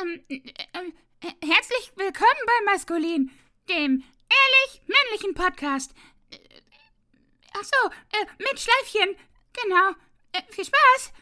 [0.00, 3.30] Ähm, äh, äh, herzlich willkommen bei Maskulin,
[3.68, 5.92] dem ehrlich männlichen Podcast.
[6.30, 6.36] Äh,
[7.54, 9.16] ach so, äh, mit Schleifchen.
[9.52, 9.90] Genau.
[10.32, 11.12] Äh, viel Spaß.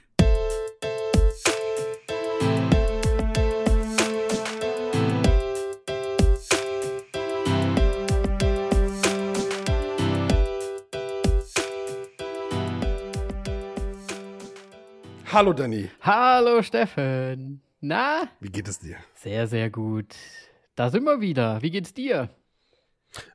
[15.32, 15.90] Hallo Danny.
[16.00, 17.65] Hallo Steffen.
[17.80, 18.28] Na?
[18.40, 18.96] Wie geht es dir?
[19.14, 20.14] Sehr, sehr gut.
[20.74, 21.62] Da sind wir wieder.
[21.62, 22.30] Wie geht's dir?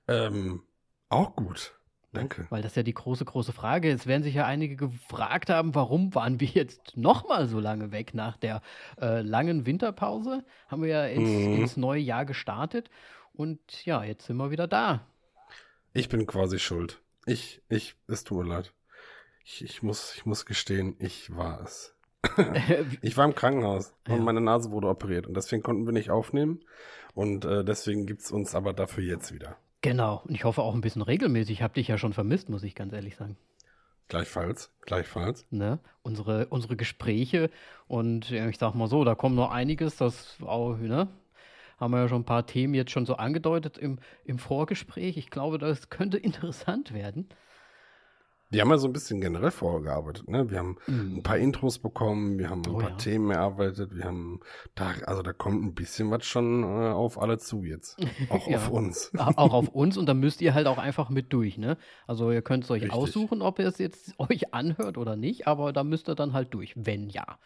[0.08, 0.64] Ähm,
[1.10, 1.74] auch gut.
[2.14, 2.46] Danke.
[2.50, 4.06] Weil das ja die große, große Frage ist.
[4.06, 8.36] Werden sich ja einige gefragt haben, warum waren wir jetzt nochmal so lange weg nach
[8.38, 8.62] der
[9.00, 10.44] äh, langen Winterpause?
[10.68, 11.62] Haben wir ja ins, Mhm.
[11.62, 12.90] ins neue Jahr gestartet.
[13.34, 15.08] Und ja, jetzt sind wir wieder da.
[15.94, 17.02] Ich bin quasi schuld.
[17.26, 18.74] Ich, ich, es tut mir leid.
[19.46, 21.96] Ich, ich, muss, ich muss gestehen, ich war es.
[23.02, 24.22] Ich war im Krankenhaus und Ja.
[24.22, 26.60] meine Nase wurde operiert und deswegen konnten wir nicht aufnehmen.
[27.14, 29.58] Und äh, deswegen gibt es uns aber dafür jetzt wieder.
[29.82, 30.22] genau.
[30.26, 31.58] Und ich hoffe auch ein bisschen regelmäßig.
[31.58, 33.36] Ich habe dich ja schon vermisst, muss ich ganz ehrlich sagen.
[34.08, 35.46] Gleichfalls, gleichfalls.
[35.52, 35.80] ne?
[36.04, 37.50] unsere, unsere Gespräche.
[37.88, 41.08] Und ja, ich sag mal so, da kommt noch einiges, das auch, ne?
[41.80, 45.18] Haben wir ja schon ein paar Themen jetzt schon so angedeutet im, im Vorgespräch.
[45.18, 47.28] Ich glaube, das könnte interessant werden.
[48.54, 50.28] Die haben ja so ein bisschen generell vorgearbeitet.
[50.30, 50.50] Ne?
[50.52, 52.96] Wir haben ein paar Intros bekommen, wir haben ein Oh paar ja.
[52.98, 54.42] Themen erarbeitet, wir haben
[54.76, 57.98] da, also da kommt ein bisschen was schon äh, auf alle zu jetzt.
[58.30, 58.58] Auch Ja.
[58.58, 59.12] auf uns.
[59.18, 61.78] Auch auf uns und da müsst ihr halt auch einfach mit durch, ne?
[62.08, 62.94] Also ihr könnt es euch Richtig.
[62.98, 66.54] aussuchen, ob ihr es jetzt euch anhört oder nicht, aber da müsst ihr dann halt
[66.54, 67.40] durch, wenn ja.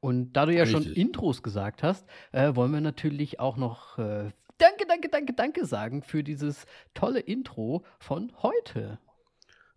[0.00, 0.98] Und da du ja schon Richtig.
[0.98, 6.02] Intros gesagt hast, äh, wollen wir natürlich auch noch äh, Danke, danke, danke, danke sagen
[6.02, 8.98] für dieses tolle Intro von heute.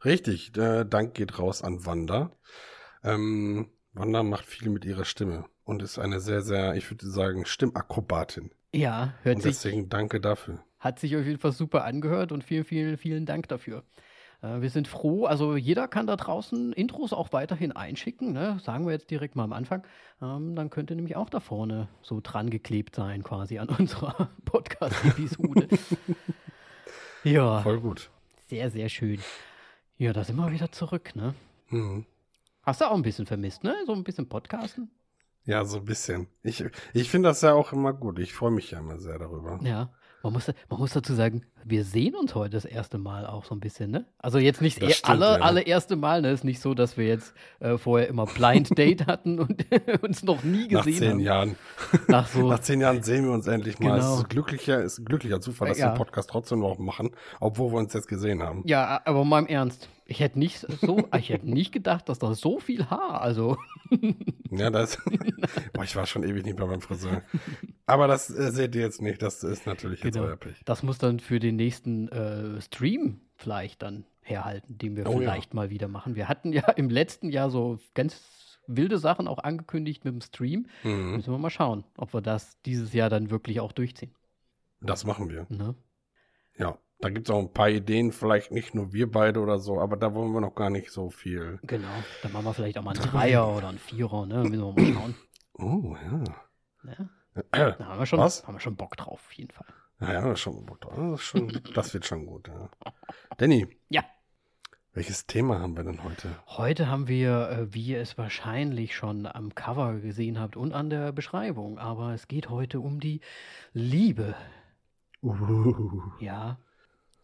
[0.06, 2.32] Richtig, äh, Dank geht raus an Wanda.
[3.04, 7.46] Ähm, Wanda macht viel mit ihrer Stimme und ist eine sehr, sehr, ich würde sagen,
[7.46, 8.52] Stimmakrobatin.
[8.74, 10.64] Ja, hört Und sich, deswegen danke dafür.
[10.80, 13.84] hat sich auf jeden Fall super angehört und vielen, vielen, vielen Dank dafür.
[14.42, 18.60] Äh, wir sind froh, also jeder kann da draußen Intros auch weiterhin einschicken, ne?
[18.64, 19.84] sagen wir jetzt direkt mal am Anfang.
[20.22, 25.68] Ähm, dann könnte nämlich auch da vorne so dran geklebt sein, quasi an unserer Podcast-Episode.
[27.24, 28.10] ja, Voll gut.
[28.48, 29.20] sehr, sehr schön.
[30.00, 31.36] Ja, da sind wir wieder zurück, ne?
[31.68, 32.06] Mhm.
[32.64, 33.76] Hast du auch ein bisschen vermisst, ne?
[33.86, 34.90] So ein bisschen Podcasten?
[35.44, 36.28] Ja, so ein bisschen.
[36.42, 38.18] Ich, ich finde das ja auch immer gut.
[38.20, 39.60] Ich freue mich ja immer sehr darüber.
[39.62, 39.92] Ja.
[40.22, 43.56] Man muss, man muss dazu sagen, wir sehen uns heute das erste Mal auch so
[43.56, 44.06] ein bisschen, ne?
[44.18, 45.46] Also jetzt nicht Das das stimmt, alle, ja.
[45.46, 46.32] allererste Mal, ne?
[46.32, 49.66] Ist nicht so, dass wir jetzt äh, vorher immer Blind Date hatten und
[50.02, 51.20] uns noch nie Nach gesehen zehn haben.
[51.22, 51.56] Jahren.
[52.08, 53.96] Nach so, Nach zehn Jahren sehen wir uns endlich mal.
[53.96, 54.00] Genau.
[54.14, 55.88] Es ist ein glücklicher, ist ein glücklicher Zufall, dass Ja.
[55.88, 58.64] wir den Podcast trotzdem noch machen, obwohl wir uns jetzt gesehen haben.
[58.66, 59.88] ja, aber mal im Ernst.
[60.10, 63.58] Ich hätte nicht so, ich hätte nicht gedacht, dass da so viel Haar, also
[64.52, 64.98] Ja, das.
[65.74, 67.22] Boah, ich war schon ewig nicht mehr beim Friseur.
[67.86, 69.22] Aber das äh, seht ihr jetzt nicht.
[69.22, 70.26] Das ist natürlich jetzt Genau.
[70.28, 70.62] euer Pech.
[70.66, 75.18] das muss dann für den nächsten äh, Stream vielleicht dann herhalten, den wir Oh ja.
[75.20, 76.16] vielleicht mal wieder machen.
[76.16, 80.68] Wir hatten ja im letzten Jahr so ganz wilde Sachen auch angekündigt mit dem Stream.
[80.84, 81.16] Mhm.
[81.18, 84.14] Müssen wir mal schauen, ob wir das dieses Jahr dann wirklich auch durchziehen.
[84.82, 85.46] Das machen wir.
[85.50, 85.76] Ne?
[86.58, 86.78] Ja.
[87.02, 89.96] Da gibt es auch ein paar Ideen, vielleicht nicht nur wir beide oder so, aber
[89.96, 91.60] da wollen wir noch gar nicht so viel.
[91.64, 91.88] Genau.
[92.24, 94.44] Dann machen wir vielleicht auch mal einen Dreier oder einen Vierer, ne?
[94.44, 95.16] Müssen wir mal schauen.
[95.54, 96.24] Oh, ja.
[96.84, 97.10] Ne?
[97.36, 97.42] Äh,
[97.78, 98.46] Da haben wir, schon, Was?
[98.46, 99.68] haben wir schon Bock drauf, auf jeden Fall.
[100.02, 100.94] Ja, ja, schon, Bock drauf.
[100.98, 102.50] das, schon, das wird schon gut.
[102.50, 102.70] Ja.
[103.38, 104.04] Danny, Ja.
[104.94, 106.28] welches Thema haben wir denn heute?
[106.48, 110.90] Heute haben wir, äh, wie ihr es wahrscheinlich schon am Cover gesehen habt und an
[110.90, 113.22] der Beschreibung, aber es geht heute um die
[113.72, 114.36] Liebe.
[115.22, 115.34] Uh,
[116.20, 116.58] Ja.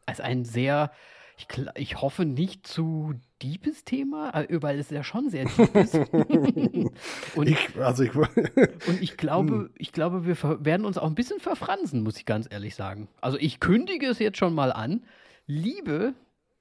[0.05, 0.91] Als ein sehr,
[1.38, 5.95] ich, ich hoffe nicht zu deepes Thema, äh, weil es ja schon sehr deep ist.
[7.35, 8.13] und ich, also ich,
[8.88, 9.69] Und ich glaube, Hm.
[9.77, 13.07] ich glaube, wir werden uns auch ein bisschen verfransen, muss ich ganz ehrlich sagen.
[13.21, 15.03] Also ich kündige es jetzt schon mal an.
[15.47, 16.13] Liebe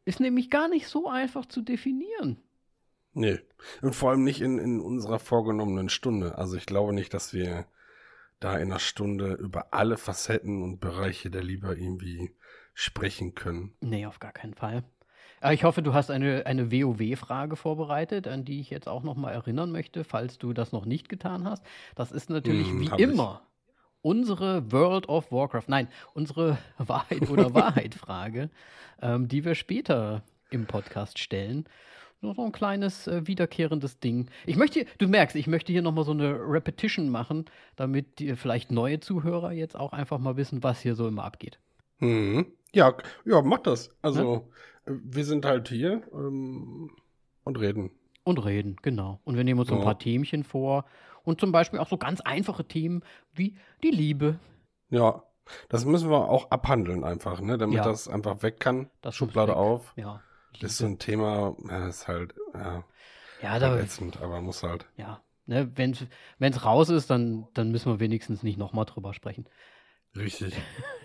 [0.04, 2.38] ist nämlich gar nicht so einfach zu definieren.
[3.12, 3.38] nee.
[3.81, 6.37] Und vor allem nicht in, in unserer vorgenommenen Stunde.
[6.37, 7.66] Also ich glaube nicht, dass wir
[8.41, 12.34] da in einer Stunde über alle Facetten und Bereiche der Liebe irgendwie
[12.74, 13.74] sprechen können.
[13.80, 14.84] Nee, auf gar keinen Fall.
[15.41, 19.15] Aber ich hoffe, du hast eine, eine WoW-Frage vorbereitet, an die ich jetzt auch noch
[19.16, 21.65] mal erinnern möchte, falls du das noch nicht getan hast.
[21.94, 23.06] Das ist natürlich Hm, wie hab ich.
[23.10, 23.42] immer
[24.03, 28.50] unsere World of Warcraft, nein, unsere Wahrheit oder Wahrheit-Frage,
[29.00, 31.65] ähm, die wir später im Podcast stellen.
[32.21, 34.30] Nur so ein kleines äh, wiederkehrendes Ding.
[34.47, 37.44] Ich möchte, du merkst, ich möchte hier noch mal so eine Repetition machen,
[37.76, 41.59] damit die, vielleicht neue Zuhörer jetzt auch einfach mal wissen, was hier so immer abgeht.
[41.98, 42.47] Mhm.
[42.74, 42.94] Ja,
[43.24, 43.91] ja, mach das.
[44.03, 44.48] Also,
[44.86, 46.91] äh, wir sind halt hier ähm,
[47.44, 47.91] und reden.
[48.24, 49.21] Und reden, genau.
[49.24, 49.84] Und wir nehmen uns so ein Ja.
[49.84, 50.84] paar Themchen vor
[51.26, 54.38] Und zum Beispiel auch so ganz einfache Themen wie die Liebe.
[54.91, 55.22] Ja,
[55.71, 57.56] das müssen wir auch abhandeln einfach, ne?
[57.56, 57.84] Damit Ja.
[57.84, 58.91] das einfach weg kann.
[59.00, 59.56] Das Schublade weg.
[59.59, 59.94] auf.
[59.97, 60.21] Ja.
[60.60, 62.84] Das ist so ein Thema, ja, ist halt, ja,
[63.42, 64.86] Ja, da, ätzend, aber muss halt.
[64.98, 65.22] ja.
[65.47, 65.92] Ne, wenn
[66.41, 69.47] es raus ist, dann, dann müssen wir wenigstens nicht nochmal drüber sprechen.
[70.16, 70.55] Richtig.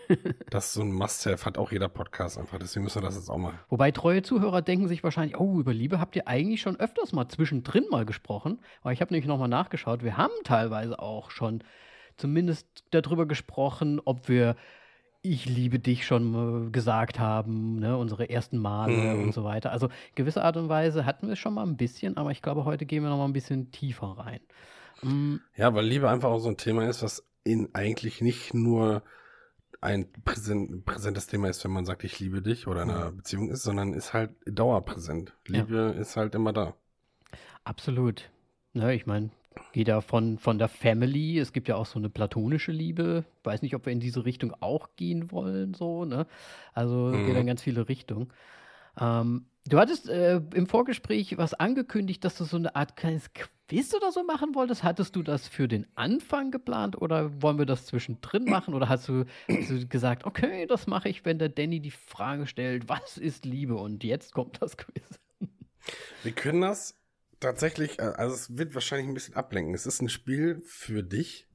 [0.49, 2.57] das ist so ein Must-Have, hat auch jeder Podcast einfach.
[2.59, 3.53] Deswegen müssen wir das jetzt auch mal.
[3.69, 7.27] Wobei treue Zuhörer denken sich wahrscheinlich, oh, über Liebe habt ihr eigentlich schon öfters mal
[7.27, 8.59] zwischendrin mal gesprochen.
[8.81, 10.03] Aber ich habe nämlich nochmal nachgeschaut.
[10.03, 11.63] Wir haben teilweise auch schon
[12.17, 14.55] zumindest darüber gesprochen, ob wir
[15.21, 19.23] ich liebe dich schon gesagt haben, ne, unsere ersten Male Mhm.
[19.23, 19.71] und so weiter.
[19.71, 22.63] Also gewisse Art und Weise hatten wir es schon mal ein bisschen, aber ich glaube,
[22.63, 24.39] heute gehen wir noch mal ein bisschen tiefer rein.
[25.01, 29.03] Mm, Ja, weil Liebe einfach auch so ein Thema ist, was in eigentlich nicht nur
[29.81, 33.49] ein präsent, präsentes Thema ist, wenn man sagt, ich liebe dich oder in einer Beziehung
[33.49, 35.33] ist, sondern ist halt dauerpräsent.
[35.47, 35.61] Ja.
[35.61, 36.73] Liebe ist halt immer da.
[37.63, 38.29] Absolut.
[38.73, 39.29] Ne, ich meine,
[39.71, 43.25] geht ja von, von der Family, es gibt ja auch so eine platonische Liebe.
[43.43, 46.27] Weiß nicht, ob wir in diese Richtung auch gehen wollen, so, ne?
[46.73, 47.35] Also geht Mhm.
[47.35, 48.31] in ganz viele Richtungen.
[48.99, 53.31] Ähm, du hattest äh, im Vorgespräch was angekündigt, dass du so eine Art kleines
[53.69, 54.83] Quiz oder so machen wolltest.
[54.83, 58.73] Hattest du das für den Anfang geplant oder wollen wir das zwischendrin machen?
[58.73, 62.47] Oder hast du, hast du gesagt, okay, das mache ich, wenn der Danny die Frage
[62.47, 63.75] stellt, was ist Liebe?
[63.75, 65.19] Und jetzt kommt das Quiz.
[66.23, 66.95] Wir können das
[67.39, 69.75] tatsächlich, äh, also es wird wahrscheinlich ein bisschen ablenken.
[69.75, 71.47] Es ist ein Spiel für dich.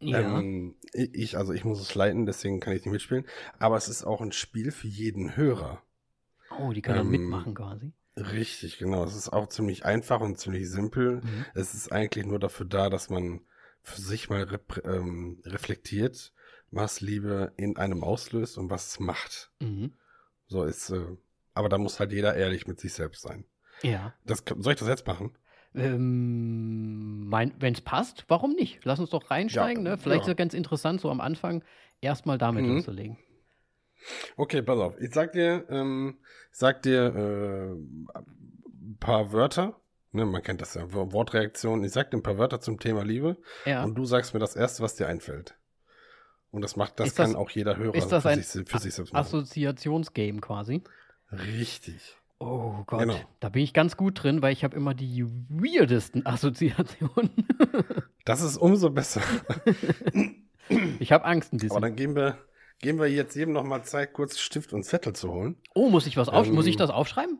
[0.00, 3.26] Ähm, ich, also ich muss es leiten, deswegen kann ich nicht mitspielen.
[3.58, 5.82] Aber es ist auch ein Spiel für jeden Hörer.
[6.56, 7.92] oh, die können ähm, mitmachen quasi.
[8.18, 9.04] Richtig, genau.
[9.04, 11.20] Es ist auch ziemlich einfach und ziemlich simpel.
[11.22, 11.44] Mhm.
[11.54, 13.40] Es ist eigentlich nur dafür da, dass man
[13.82, 14.46] für sich mal
[14.84, 16.32] ähm, reflektiert,
[16.70, 19.50] was Liebe in einem auslöst und was es macht.
[19.60, 19.92] Mhm.
[20.46, 21.16] So ist, äh,
[21.54, 23.44] aber da muss halt jeder ehrlich mit sich selbst sein.
[23.82, 24.14] Ja.
[24.24, 25.36] Das, soll ich das jetzt machen?
[25.74, 28.80] Ähm, Wenn es passt, warum nicht?
[28.84, 29.84] Lass uns doch reinsteigen.
[29.84, 29.98] Ja, ne?
[29.98, 30.28] Vielleicht ja.
[30.28, 31.62] ist es ganz interessant, so am Anfang
[32.00, 32.76] erstmal damit Mhm.
[32.76, 33.18] loszulegen.
[34.36, 35.00] Okay, pass auf.
[35.00, 36.18] Ich sag dir, ähm,
[36.52, 39.80] sag dir äh, ein paar Wörter.
[40.12, 41.84] Ne, man kennt das ja, Wo- Wortreaktion.
[41.84, 43.36] Ich sag dir ein paar Wörter zum Thema Liebe
[43.66, 43.84] Ja.
[43.84, 45.54] und du sagst mir das erste, was dir einfällt.
[46.50, 48.78] Und das macht, das das- kann auch jeder Hörer ist das für, ein sich, für
[48.78, 49.20] sich selbst machen.
[49.26, 50.82] Assoziationsgame quasi.
[51.30, 52.16] Richtig.
[52.38, 53.16] Oh Gott, Genau.
[53.40, 57.30] da bin ich ganz gut drin, weil ich habe immer die weirdesten Assoziationen.
[58.24, 59.20] Das ist umso besser.
[61.00, 61.82] ich habe Angst ein Aber bisschen.
[61.82, 62.38] dann geben wir,
[62.80, 65.56] geben wir jetzt jedem noch mal Zeit, kurz Stift und Zettel zu holen.
[65.74, 67.38] Oh, muss ich was auf Ähm, Muss ich das aufschreiben?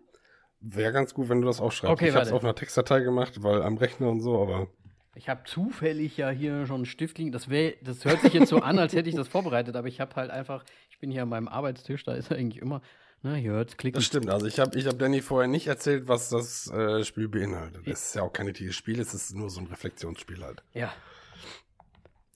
[0.60, 1.92] Wäre ganz gut, wenn du das aufschreibst.
[1.92, 4.66] Okay, ich habe es auf einer Textdatei gemacht, weil am Rechner und so, aber
[5.14, 7.30] Ich habe zufällig ja hier schon einen Stift liegen.
[7.30, 10.00] Das, wär, das hört sich jetzt so an, als hätte ich das vorbereitet, aber ich
[10.00, 12.82] habe halt einfach, ich bin hier an meinem Arbeitstisch, da ist er eigentlich immer,
[13.22, 13.94] ne, hier hört es klicken.
[13.98, 14.30] das stimmt.
[14.30, 17.86] Also ich habe ich hab Danny vorher nicht erzählt, was das äh, Spiel beinhaltet.
[17.86, 20.64] Es ist ja auch kein richtiges Spiel, es ist nur so ein Reflexionsspiel halt.
[20.74, 20.92] Ja.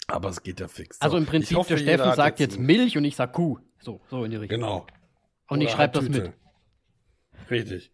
[0.08, 0.98] Aber es geht ja fix.
[0.98, 3.58] So, Also im ich Prinzip, hoffe, der Steffen sagt jetzt Milch und ich sag Kuh.
[3.80, 4.60] So, so in die Richtung.
[4.60, 4.86] Genau.
[5.48, 6.32] Und ich Oder schreibe das mit.
[7.50, 7.92] Richtig.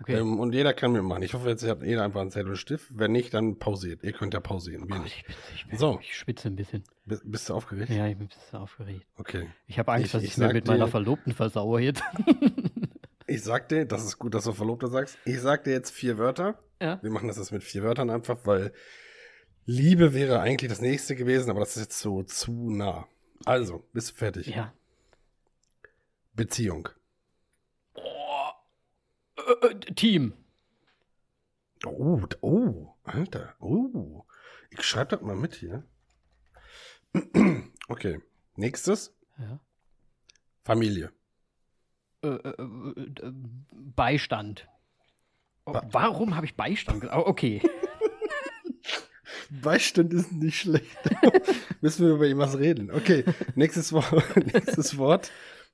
[0.00, 0.16] Okay.
[0.16, 1.22] Ähm, und jeder kann mitmachen.
[1.22, 2.86] Ich hoffe, jetzt hat jeder einfach einen Zettel und Stift.
[2.98, 4.02] Wenn nicht, dann pausiert.
[4.04, 4.82] Ihr könnt ja pausieren.
[4.88, 5.24] Wir Gott, nicht.
[5.26, 5.98] ich, ich, bin, So.
[6.02, 6.84] ich schwitze ein bisschen.
[7.06, 7.88] Bist, bist du aufgeregt?
[7.90, 9.06] Ja, ich bin ein bisschen aufgeregt.
[9.16, 9.48] Okay.
[9.66, 12.02] Ich habe Angst, Ich- dass ich ich mir mit meiner dir- Verlobten versauere jetzt.
[13.28, 15.18] Ich sag dir, das ist gut, dass du Verlobter sagst.
[15.24, 16.60] Ich sag dir jetzt vier Wörter.
[16.80, 17.02] ja.
[17.02, 18.72] Wir machen das jetzt mit vier Wörtern einfach, weil
[19.66, 23.08] Liebe wäre eigentlich das nächste gewesen, aber das ist jetzt so zu nah.
[23.44, 24.46] Also, bist du fertig?
[24.46, 24.72] Ja.
[26.34, 26.88] Beziehung.
[27.96, 30.34] Äh, äh, Team.
[31.84, 33.54] Oh, oh, Alter.
[33.58, 34.24] Oh.
[34.70, 35.84] Ich schreibe das mal mit hier.
[37.88, 38.20] Okay.
[38.56, 39.14] Nächstes.
[39.38, 39.60] Ja.
[40.64, 41.12] Familie.
[42.22, 43.32] Äh, äh, äh, äh,
[43.72, 44.66] Beistand.
[45.66, 47.04] Oh, warum habe ich Beistand?
[47.04, 47.62] Oh, okay.
[49.50, 50.96] Beistand ist nicht schlecht.
[51.80, 52.90] Müssen wir über irgendwas reden.
[52.90, 53.24] Okay.
[53.54, 54.36] Nächstes Wort.
[54.54, 55.30] Nächstes Wort.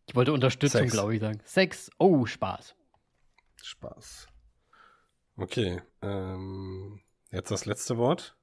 [0.06, 1.40] Ich wollte Unterstützung, glaube ich, sagen.
[1.44, 1.90] Sex.
[1.98, 2.74] Oh, Spaß.
[3.62, 4.26] Spaß.
[5.36, 5.80] Okay.
[6.02, 7.00] Ähm,
[7.30, 8.36] jetzt das letzte Wort.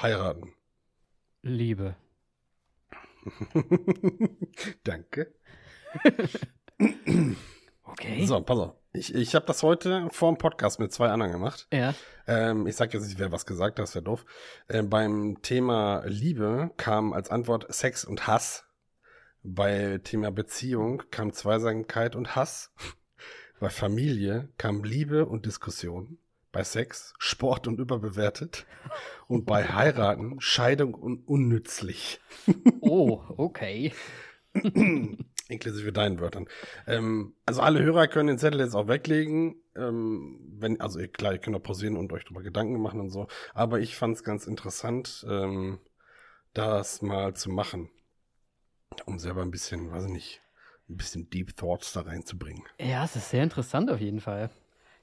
[0.00, 0.54] Heiraten.
[1.42, 1.96] Liebe.
[4.84, 5.34] Danke.
[7.84, 8.24] Okay.
[8.26, 8.74] So, pass auf.
[8.92, 11.66] Ich, ich habe das heute vor dem Podcast mit zwei anderen gemacht.
[11.72, 11.94] Ja.
[12.26, 14.24] Ähm, ich sag jetzt nicht, wer was gesagt hat, das wäre doof.
[14.68, 18.64] Äh, beim Thema Liebe kam als Antwort Sex und Hass.
[19.42, 22.72] Bei Thema Beziehung kam Zweisamkeit und Hass.
[23.60, 26.18] Bei Familie kam Liebe und Diskussion.
[26.52, 28.64] Bei Sex Sport und überbewertet.
[29.26, 32.20] Und bei Heiraten Scheidung und unnützlich.
[32.80, 33.92] Oh, okay.
[35.48, 36.46] Inklusive deinen Wörtern.
[36.86, 39.56] Ähm, also alle Hörer können den Zettel jetzt auch weglegen.
[39.76, 43.26] Ähm, wenn, also klar, ihr könnt auch pausieren und euch darüber Gedanken machen und so.
[43.52, 45.80] Aber ich fand es ganz interessant, ähm,
[46.54, 47.90] das mal zu machen.
[49.06, 50.42] Um selber ein bisschen, weiß ich nicht,
[50.88, 52.64] ein bisschen Deep Thoughts da reinzubringen.
[52.78, 54.50] Ja, es ist sehr interessant auf jeden Fall.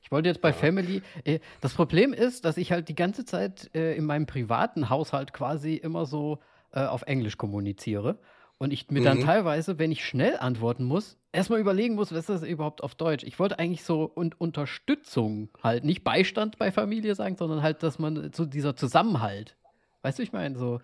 [0.02, 0.56] Ich wollte jetzt bei ja.
[0.56, 1.02] Family.
[1.24, 5.34] Äh, das Problem ist, dass ich halt die ganze Zeit äh, in meinem privaten Haushalt
[5.34, 6.40] quasi immer so
[6.72, 8.18] äh, auf Englisch kommuniziere.
[8.62, 9.06] Und ich mir mhm.
[9.06, 12.94] dann teilweise, wenn ich schnell antworten muss, erstmal überlegen muss, was ist das überhaupt auf
[12.94, 13.24] Deutsch?
[13.24, 17.98] Ich wollte eigentlich so und Unterstützung halt, nicht Beistand bei Familie sagen, sondern halt, dass
[17.98, 19.58] man so dieser Zusammenhalt,
[20.04, 20.80] weißt du, ich meine, so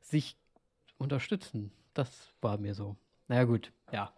[0.00, 0.36] sich
[0.98, 1.72] unterstützen.
[1.92, 2.08] Das
[2.40, 2.94] war mir so.
[3.26, 4.14] Naja, gut, ja.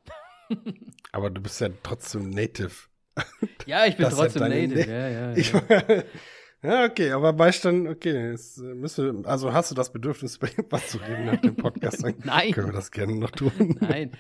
[1.13, 2.75] Aber du bist ja trotzdem Native.
[3.65, 5.37] Ja, ich bin das trotzdem Native, Na ja, ja.
[5.37, 6.03] ja.
[6.63, 10.39] Ja, okay, aber Beistand, okay, es äh, müsste, also hast du das Bedürfnis,
[10.71, 12.05] was zu reden nach dem Podcast?
[12.05, 12.53] Dann Nein.
[12.53, 13.79] Können wir das gerne noch tun?
[13.81, 14.13] Nein.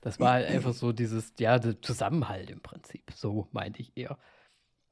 [0.00, 3.12] Das war halt einfach so dieses, ja, der Zusammenhalt im Prinzip.
[3.14, 4.18] So meinte ich eher.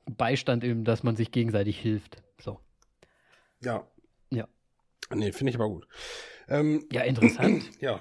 [0.06, 2.22] Beistand eben, dass man sich gegenseitig hilft.
[2.40, 2.60] So.
[3.60, 3.86] Ja.
[4.30, 4.48] Ja.
[5.12, 5.86] Nee, finde ich aber gut.
[6.48, 7.64] Ähm, ja, interessant.
[7.80, 8.00] ja.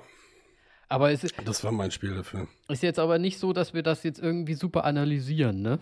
[0.87, 2.47] Aber es ist, das war mein Spiel dafür.
[2.67, 5.79] Ist jetzt aber nicht so, dass wir das jetzt irgendwie super analysieren, ne?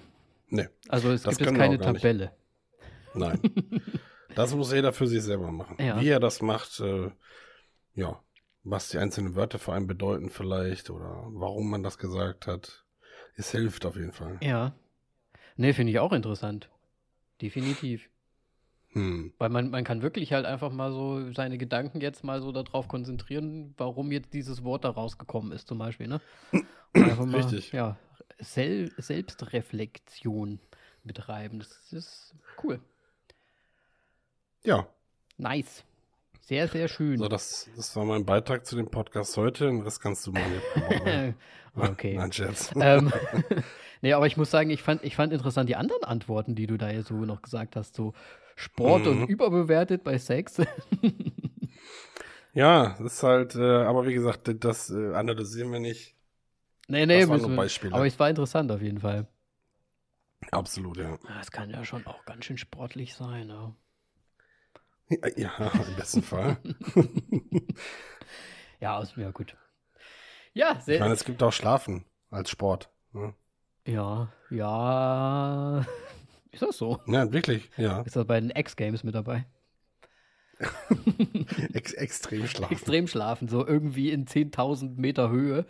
[0.49, 0.67] Nee.
[0.89, 2.25] Also es gibt jetzt keine Tabelle.
[2.25, 2.46] Nicht.
[3.17, 3.39] Nein.
[4.35, 5.77] das muss jeder für sich selber machen.
[5.79, 5.99] Ja.
[5.99, 7.11] Wie er das macht, äh,
[7.95, 8.21] ja,
[8.63, 12.83] was die einzelnen Wörter für einen bedeuten vielleicht oder warum man das gesagt hat.
[13.35, 14.37] Es hilft auf jeden Fall.
[14.41, 14.73] Ja.
[15.55, 16.69] Nee, finde ich auch interessant.
[17.41, 18.09] Definitiv.
[18.89, 19.33] Hm.
[19.37, 22.87] Weil man, man kann wirklich halt einfach mal so seine Gedanken jetzt mal so darauf
[22.87, 26.21] konzentrieren, warum jetzt dieses Wort da rausgekommen ist, zum Beispiel, ne?
[26.93, 27.71] Mal, Richtig.
[27.73, 27.97] Ja,
[28.39, 30.59] Sel Selbstreflexion
[31.03, 31.59] betreiben.
[31.59, 32.79] Das ist cool.
[34.63, 34.87] Ja.
[35.37, 35.83] Nice.
[36.41, 37.17] Sehr, sehr schön.
[37.17, 39.69] So, das, das war mein Beitrag zu dem Podcast heute.
[39.69, 40.43] Und das kannst du mal
[41.03, 41.35] hier
[41.75, 42.15] Okay.
[42.15, 42.71] Nein, Scherz.
[42.79, 43.11] Ähm,
[44.01, 46.77] nee, aber ich muss sagen, ich fand, ich fand interessant die anderen Antworten, die du
[46.77, 47.95] da jetzt so noch gesagt hast.
[47.95, 48.13] So
[48.55, 49.23] Sport mhm.
[49.23, 50.61] und überbewertet bei Sex.
[52.53, 56.15] ja, das ist halt, äh, aber wie gesagt, das äh, analysieren wir nicht.
[56.87, 57.93] Nee, nee, das waren nur Beispiele.
[57.93, 59.27] aber es war interessant auf jeden Fall.
[60.51, 61.17] Absolut, ja.
[61.37, 63.75] Das kann ja schon auch ganz schön sportlich sein, ja.
[65.37, 66.57] Ja, im besten Fall.
[68.81, 69.55] ja, ist mir gut.
[70.53, 70.95] Ja, sehr.
[70.95, 72.89] Ich meine, es gibt auch Schlafen als Sport.
[73.13, 73.33] Ne?
[73.85, 75.85] Ja, ja.
[76.51, 76.99] Ist das so?
[77.05, 78.01] Ja, wirklich, ja.
[78.01, 79.45] Ist das bei den X-Games mit dabei?
[81.73, 82.73] Ex extrem schlafen.
[82.73, 85.67] Extrem schlafen, so irgendwie in 10.000 Meter Höhe.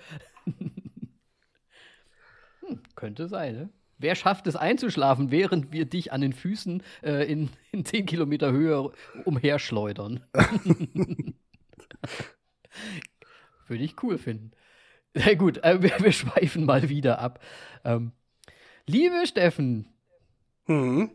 [2.65, 3.69] hm, könnte sein, ne?
[3.99, 8.51] Wer schafft es einzuschlafen, während wir dich an den Füßen äh, in, in 10 Kilometer
[8.51, 8.91] Höhe
[9.25, 10.23] umherschleudern?
[13.67, 14.51] Würde ich cool finden.
[15.13, 17.43] Sehr gut, äh, wir, wir, schweifen mal wieder ab.
[17.83, 18.11] Ähm,
[18.85, 19.87] liebe Steffen,
[20.67, 21.11] mhm.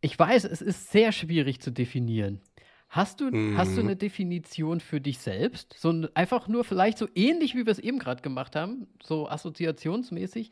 [0.00, 2.40] ich weiß, es ist sehr schwierig zu definieren.
[2.88, 3.56] Hast du, mhm.
[3.56, 5.74] hast du eine Definition für dich selbst?
[5.78, 10.50] So einfach nur vielleicht so ähnlich, wie wir es eben gerade gemacht haben, so assoziationsmäßig.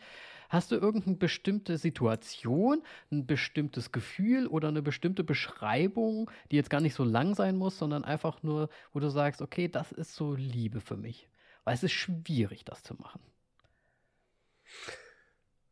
[0.53, 6.83] Hast du irgendeine bestimmte Situation, ein bestimmtes Gefühl oder eine bestimmte Beschreibung, die jetzt gar
[6.83, 10.35] nicht so lang sein muss, sondern einfach nur, wo du sagst, okay, das ist so
[10.35, 11.27] Liebe für mich?
[11.65, 13.23] Weil es ist schwierig, das zu machen.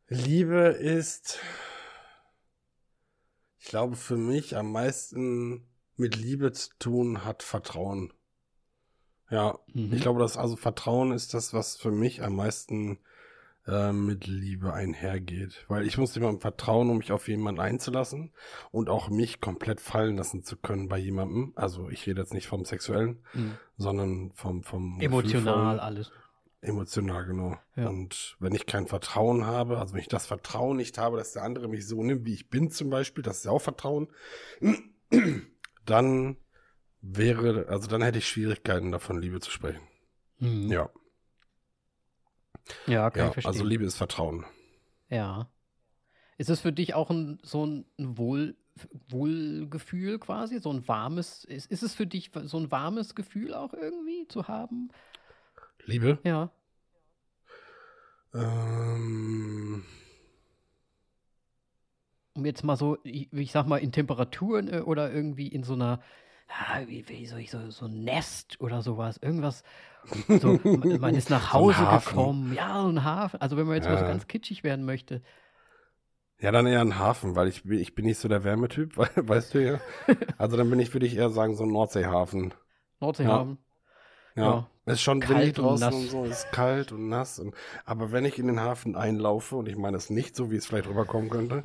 [0.07, 1.37] Liebe ist,
[3.59, 8.13] ich glaube, für mich am meisten mit Liebe zu tun hat Vertrauen.
[9.29, 9.93] Ja, mhm.
[9.93, 12.97] ich glaube, dass also Vertrauen ist das, was für mich am meisten
[13.67, 15.65] äh, mit Liebe einhergeht.
[15.67, 18.31] Weil ich muss jemandem vertrauen, um mich auf jemanden einzulassen
[18.71, 21.53] und auch mich komplett fallen lassen zu können bei jemandem.
[21.55, 23.57] Also ich rede jetzt nicht vom Sexuellen, mhm.
[23.77, 26.11] sondern vom, vom Emotional alles.
[26.61, 27.57] Emotional, genau.
[27.75, 27.87] Ja.
[27.89, 31.43] Und wenn ich kein Vertrauen habe, also wenn ich das Vertrauen nicht habe, dass der
[31.43, 34.07] andere mich so nimmt, wie ich bin zum Beispiel, das ist ja auch Vertrauen,
[35.85, 36.37] dann
[37.01, 39.81] wäre, also dann hätte ich Schwierigkeiten davon, Liebe zu sprechen.
[40.37, 40.71] Mhm.
[40.71, 40.89] Ja.
[42.87, 43.51] Ja, kann ja, ich verstehen.
[43.51, 44.45] Also Liebe ist Vertrauen.
[45.09, 45.49] Ja.
[46.37, 48.55] Ist es für dich auch ein, so ein Wohl,
[49.09, 50.59] Wohlgefühl quasi?
[50.59, 54.47] So ein warmes, ist, ist es für dich so ein warmes Gefühl auch irgendwie zu
[54.47, 54.89] haben?
[55.85, 56.19] Liebe?
[56.23, 56.51] Ja.
[58.33, 59.83] Ähm.
[62.33, 65.73] Um jetzt mal so, ich, ich sag mal, in Temperaturen äh, oder irgendwie in so
[65.73, 66.01] einer
[66.51, 69.63] ja, wie, wie soll ich so, so ein Nest oder sowas, irgendwas.
[70.27, 70.59] So,
[70.99, 72.53] man ist nach Hause so gekommen.
[72.53, 73.39] Ja, so ein Hafen.
[73.41, 73.91] Also wenn man jetzt ja.
[73.91, 75.21] mal so ganz kitschig werden möchte.
[76.39, 79.63] Ja, dann eher ein Hafen, weil ich, ich bin nicht so der Wärmetyp, weißt du
[79.63, 79.79] ja.
[80.37, 82.53] Also dann bin ich, würde ich eher sagen, so ein Nordseehafen.
[82.99, 83.59] Nordseehafen.
[84.35, 84.43] Ja.
[84.43, 84.67] ja.
[84.85, 85.95] Es ist schon windig und draußen nass.
[85.95, 87.37] und so, es ist kalt und nass.
[87.37, 87.53] Und,
[87.85, 90.65] aber wenn ich in den Hafen einlaufe, und ich meine es nicht so, wie es
[90.65, 91.61] vielleicht rüberkommen könnte,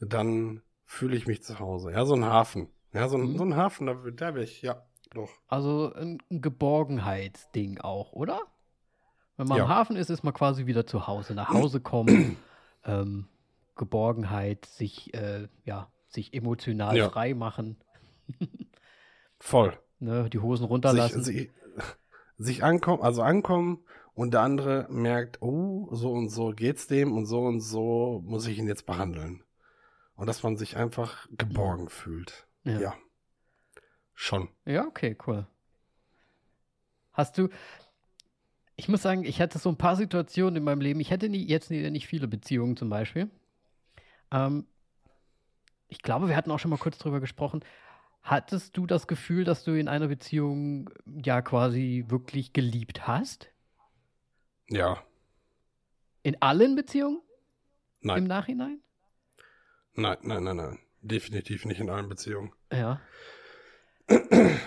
[0.00, 1.92] dann fühle ich mich zu Hause.
[1.92, 2.68] Ja, so ein Hafen.
[2.92, 3.38] Ja, so ein, Mhm.
[3.38, 5.30] so ein Hafen, da, da wäre ich, ja, doch.
[5.46, 8.40] Also ein Geborgenheitsding auch, oder?
[9.36, 9.64] Wenn man Ja.
[9.64, 11.34] am Hafen ist, ist man quasi wieder zu Hause.
[11.34, 12.36] Nach Hause kommen,
[12.84, 13.28] ähm,
[13.76, 17.10] Geborgenheit, sich, äh, ja, sich emotional Ja.
[17.10, 17.76] frei machen,
[19.38, 19.78] Voll.
[20.00, 21.22] ne, die Hosen Sich, runterlassen.
[21.22, 21.50] sich,
[22.38, 27.26] sich ankommen, also ankommen und der andere merkt, oh, so und so geht's dem und
[27.26, 29.44] so und so muss ich ihn jetzt behandeln.
[30.16, 32.47] Und dass man sich einfach geborgen fühlt.
[32.68, 32.80] Ja.
[32.80, 32.94] ja.
[34.14, 34.48] Schon.
[34.64, 35.46] Ja, okay, cool.
[37.12, 37.48] Hast du,
[38.76, 41.00] ich muss sagen, ich hatte so ein paar Situationen in meinem Leben.
[41.00, 43.30] Ich hätte nie, jetzt nicht viele Beziehungen zum Beispiel.
[44.30, 44.66] Ähm,
[45.88, 47.64] ich glaube, wir hatten auch schon mal kurz drüber gesprochen.
[48.22, 53.50] Hattest du das Gefühl, dass du in einer Beziehung ja quasi wirklich geliebt hast?
[54.68, 55.02] Ja.
[56.22, 57.22] In allen Beziehungen
[58.02, 58.24] im Nein.
[58.24, 58.80] Nachhinein?
[59.94, 60.78] Nein, nein, nein, nein.
[61.02, 62.52] Definitiv nicht in allen Beziehungen.
[62.72, 63.00] Ja.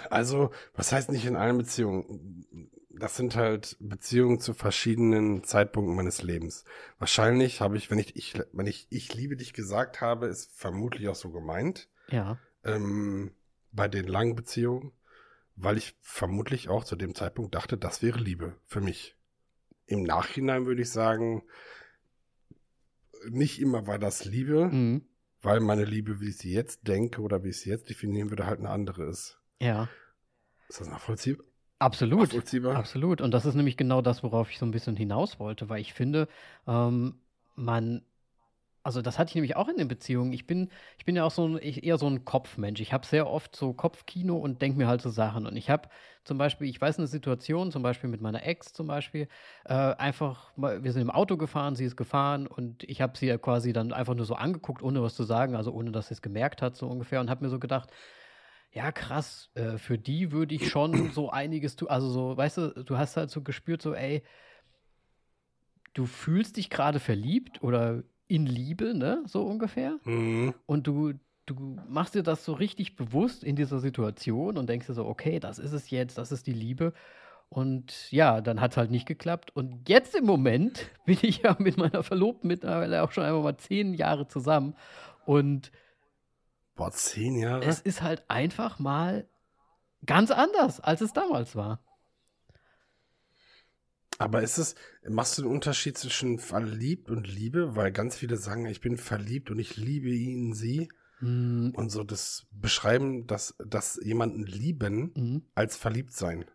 [0.09, 2.69] Also, was heißt nicht in allen Beziehungen?
[2.89, 6.63] Das sind halt Beziehungen zu verschiedenen Zeitpunkten meines Lebens.
[6.99, 11.07] Wahrscheinlich habe ich, wenn ich, ich, wenn ich, ich liebe dich gesagt habe, ist vermutlich
[11.07, 12.37] auch so gemeint, Ja.
[12.63, 13.31] ähm,
[13.71, 14.91] bei den langen Beziehungen,
[15.55, 19.15] weil ich vermutlich auch zu dem Zeitpunkt dachte, das wäre Liebe für mich.
[19.87, 21.43] Im Nachhinein würde ich sagen,
[23.29, 25.07] nicht immer war das Liebe, Mhm.
[25.41, 28.45] Weil meine Liebe, wie ich sie jetzt denke oder wie ich sie jetzt definieren würde,
[28.45, 29.39] halt eine andere ist.
[29.59, 29.89] Ja.
[30.69, 31.45] Ist das nachvollziehbar?
[31.79, 32.21] Absolut.
[32.21, 32.75] Nachvollziehbar?
[32.75, 33.21] Absolut.
[33.21, 35.93] Und das ist nämlich genau das, worauf ich so ein bisschen hinaus wollte, weil ich
[35.93, 36.27] finde,
[36.67, 37.21] ähm,
[37.55, 38.05] man,
[38.83, 40.33] also das hatte ich nämlich auch in den Beziehungen.
[40.33, 42.81] Ich bin, ich bin ja auch so ein, ich, eher so ein Kopfmensch.
[42.81, 45.45] Ich habe sehr oft so Kopfkino und denke mir halt so Sachen.
[45.45, 45.89] Und ich habe
[46.23, 49.27] zum Beispiel, ich weiß eine Situation, zum Beispiel mit meiner Ex zum Beispiel,
[49.65, 53.37] äh, einfach, wir sind im Auto gefahren, sie ist gefahren und ich habe sie ja
[53.37, 56.21] quasi dann einfach nur so angeguckt, ohne was zu sagen, also ohne dass sie es
[56.21, 57.91] gemerkt hat, so ungefähr, und habe mir so gedacht,
[58.71, 61.89] ja, krass, äh, für die würde ich schon so einiges tun.
[61.89, 64.23] Also so, weißt du, du hast halt so gespürt, so, ey,
[65.93, 69.23] du fühlst dich gerade verliebt oder in Liebe, ne?
[69.25, 69.99] So ungefähr.
[70.05, 70.53] Mhm.
[70.65, 71.13] Und du,
[71.45, 75.39] du machst dir das so richtig bewusst in dieser Situation und denkst dir so, okay,
[75.39, 76.93] das ist es jetzt, das ist die Liebe.
[77.49, 79.53] Und ja, dann hat es halt nicht geklappt.
[79.53, 83.57] Und jetzt im Moment bin ich ja mit meiner Verlobten mittlerweile auch schon einmal mal
[83.57, 84.75] zehn Jahre zusammen.
[85.25, 85.71] Und
[86.75, 87.65] Boah, zehn Jahre?
[87.65, 89.27] es ist halt einfach mal
[90.05, 91.79] ganz anders, als es damals war.
[94.21, 94.75] Aber ist es,
[95.07, 97.75] machst du den Unterschied zwischen verliebt und Liebe?
[97.75, 100.89] Weil ganz viele sagen, ich bin verliebt und ich liebe ihn, sie.
[101.19, 105.41] Hm, Und so das Beschreiben, dass, dass jemanden lieben mhm.
[105.55, 106.45] als verliebt sein.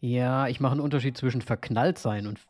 [0.00, 2.40] Ja, ich mache einen Unterschied zwischen verknallt sein und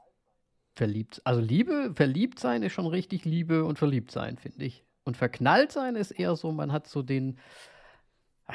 [0.74, 1.20] verliebt.
[1.24, 4.84] Also Liebe, verliebt sein ist schon richtig Liebe und verliebt sein, finde ich.
[5.04, 7.38] Und verknallt sein ist eher so, man hat so den,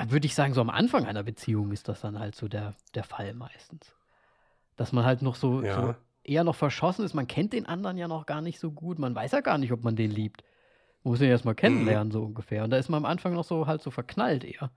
[0.08, 3.04] würde ich sagen, so am Anfang einer Beziehung ist das dann halt so der, der
[3.04, 3.96] Fall meistens.
[4.76, 5.76] Dass man halt noch so, Ja.
[5.82, 7.14] so eher noch verschossen ist.
[7.14, 9.00] Man kennt den anderen ja noch gar nicht so gut.
[9.00, 10.44] Man weiß ja gar nicht, ob man den liebt.
[11.04, 12.64] Man muss ihn erst mal kennenlernen, so ungefähr.
[12.64, 14.72] Und da ist man am Anfang noch so halt so verknallt eher.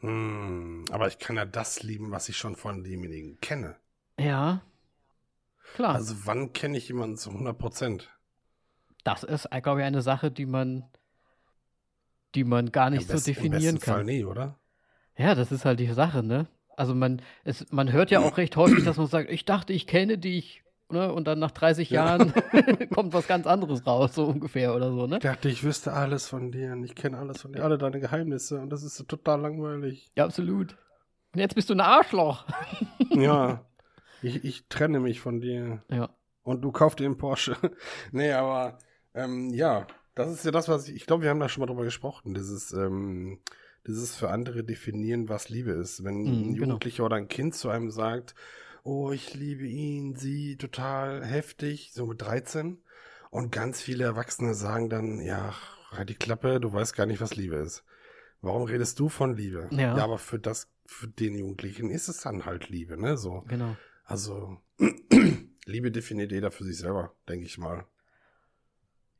[0.00, 3.76] Hm, aber ich kann ja das lieben, was ich schon von demjenigen kenne.
[4.18, 4.62] Ja.
[5.74, 5.94] Klar.
[5.94, 8.10] Also wann kenne ich jemanden zu 100 Prozent?
[9.04, 10.84] Das ist, äh, glaube ich, eine Sache, die man,
[12.34, 14.06] die man gar nicht so definieren Im besten Fall kann.
[14.06, 14.58] nie, oder?
[15.16, 16.46] Ja, das ist halt die Sache, ne?
[16.76, 19.86] Also man, es, man hört ja auch recht häufig, dass man sagt, ich dachte, ich
[19.86, 21.10] kenne dich, ne?
[21.12, 22.04] Und dann nach 30 Ja.
[22.04, 22.32] Jahren
[22.94, 25.16] kommt was ganz anderes raus, so ungefähr oder so, ne?
[25.16, 27.98] Ich dachte, ich wüsste alles von dir und ich kenne alles von dir, alle deine
[27.98, 30.12] Geheimnisse und das ist total langweilig.
[30.16, 30.76] Ja, absolut.
[31.34, 32.46] Und jetzt bist du ein Arschloch.
[33.10, 33.64] ja,
[34.22, 35.82] ich, ich trenne mich von dir.
[35.90, 36.10] Ja.
[36.42, 37.56] Und du kaufst dir einen Porsche.
[38.12, 38.78] nee, aber
[39.14, 41.66] ähm, ja, das ist ja das, was ich, ich glaube, wir haben da schon mal
[41.66, 42.34] drüber gesprochen.
[42.34, 43.40] Dieses, ähm,
[43.86, 46.04] dieses für andere definieren, was Liebe ist.
[46.04, 46.66] Wenn Mhm, ein genau.
[46.74, 48.34] Jugendlicher oder ein Kind zu einem sagt,
[48.82, 52.78] oh, ich liebe ihn, sie, total heftig, so mit 13.
[53.30, 55.54] Und ganz viele Erwachsene sagen dann, ja,
[55.90, 57.84] halt die Klappe, du weißt gar nicht, was Liebe ist.
[58.42, 59.68] Warum redest du von Liebe?
[59.72, 59.94] Ja.
[59.96, 63.16] aber für das, für den Jugendlichen ist es dann halt Liebe, ne?
[63.16, 63.44] So.
[63.48, 63.76] Genau.
[64.04, 64.58] Also,
[65.66, 67.86] Liebe definiert jeder für sich selber, denke ich mal.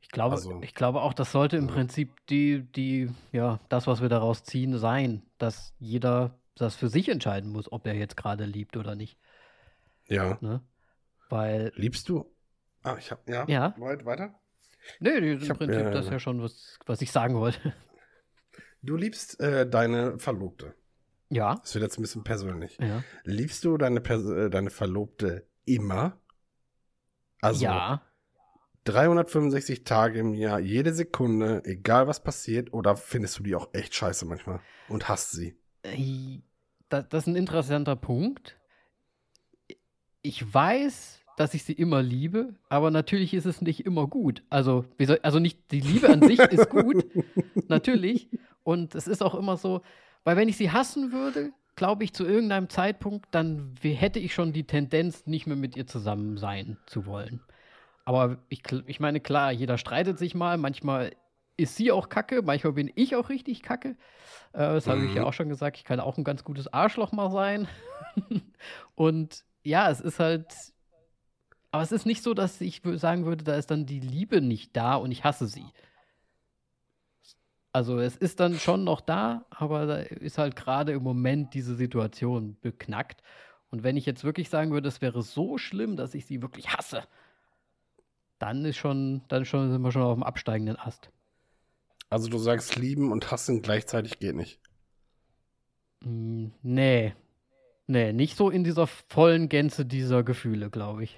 [0.01, 1.73] Ich glaube, Also- ich glaube auch, das sollte im Ja.
[1.73, 7.09] Prinzip die, die, ja, das, was wir daraus ziehen, sein, dass jeder das für sich
[7.09, 9.17] entscheiden muss, ob er jetzt gerade liebt oder nicht.
[10.07, 10.37] Ja.
[10.41, 10.61] Ne?
[11.29, 12.25] Weil, Liebst du?
[12.83, 13.45] Ah, ich hab, ja.
[13.47, 13.75] Ja.
[13.77, 14.39] Weit, weiter?
[14.99, 17.73] nee, im hab, Prinzip äh, das ist ja schon, was, was ich sagen wollte.
[18.81, 20.73] Du liebst äh, deine Verlobte.
[21.29, 21.55] Ja.
[21.55, 22.77] Das wird jetzt ein bisschen persönlich.
[22.79, 23.03] Ja.
[23.25, 26.17] Liebst du deine, Pers äh, deine Verlobte immer?
[27.41, 28.01] Also ja.
[28.87, 33.93] 365 Tage im Jahr, jede Sekunde, egal was passiert, oder findest du die auch echt
[33.93, 35.57] scheiße manchmal und hasst sie?
[35.83, 36.39] Äh,
[36.89, 38.57] Das, das ist ein interessanter Punkt.
[40.21, 44.43] Ich weiß, dass ich sie immer liebe, aber natürlich ist es nicht immer gut.
[44.49, 47.05] Also, soll, also nicht die Liebe an sich ist gut,
[47.67, 48.29] natürlich.
[48.63, 49.81] Und es ist auch immer so,
[50.23, 54.51] weil wenn ich sie hassen würde, glaube ich, zu irgendeinem Zeitpunkt, dann hätte ich schon
[54.51, 57.41] die Tendenz, nicht mehr mit ihr zusammen sein zu wollen.
[58.07, 60.57] Aber ich, ich meine, klar, jeder streitet sich mal.
[60.57, 61.11] Manchmal
[61.57, 63.97] ist sie auch kacke, manchmal bin ich auch richtig kacke.
[64.53, 65.27] Äh, das habe ich ja Mhm.
[65.27, 65.75] auch schon gesagt.
[65.75, 67.67] Ich kann auch ein ganz gutes Arschloch mal sein.
[68.95, 70.73] Und ja, es ist halt.
[71.71, 74.75] Aber es ist nicht so, dass ich sagen würde, da ist dann die Liebe nicht
[74.75, 75.73] da und ich hasse sie.
[77.73, 81.75] Also es ist dann schon noch da, aber da ist halt gerade im Moment diese
[81.75, 83.21] Situation beknackt.
[83.69, 86.69] Und wenn ich jetzt wirklich sagen würde, es wäre so schlimm, dass ich sie wirklich
[86.69, 87.03] hasse,
[88.39, 91.09] dann ist schon, dann schon sind wir schon auf dem absteigenden Ast.
[92.09, 94.59] Also du sagst lieben und hassen gleichzeitig geht nicht.
[96.01, 97.13] Mm, nee.
[97.87, 101.17] Nee, nicht so in dieser vollen Gänze dieser Gefühle, glaube ich.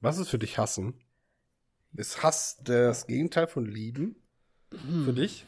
[0.00, 0.94] Was ist für dich hassen?
[1.94, 4.16] Ist Hass das Gegenteil von lieben
[4.70, 5.46] für dich?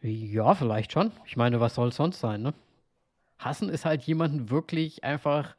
[0.00, 1.12] Ja, vielleicht schon.
[1.26, 2.54] Ich meine, was soll es sonst sein, ne?
[3.38, 5.56] Hassen ist halt jemanden wirklich einfach.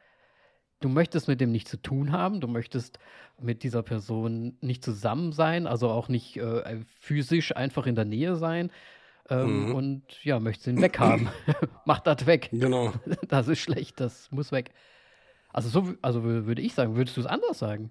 [0.80, 2.98] Du möchtest mit dem nichts zu tun haben, du möchtest
[3.40, 8.36] mit dieser Person nicht zusammen sein, also auch nicht äh, physisch einfach in der Nähe
[8.36, 8.70] sein.
[9.30, 9.74] Ähm, Mhm.
[9.74, 11.28] Und ja, möchtest ihn weghaben.
[11.86, 12.50] Mach das weg.
[12.52, 12.92] Genau.
[13.28, 14.72] Das ist schlecht, das muss weg.
[15.52, 17.90] Also so, also wür- würde ich sagen, würdest du es anders sagen?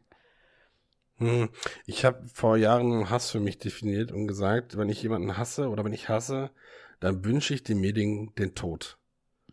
[1.18, 1.50] Hm.
[1.86, 5.84] Ich habe vor Jahren Hass für mich definiert und gesagt, wenn ich jemanden hasse oder
[5.86, 6.52] wenn ich hasse,
[7.00, 8.98] dann wünsche ich demjenigen den Tod.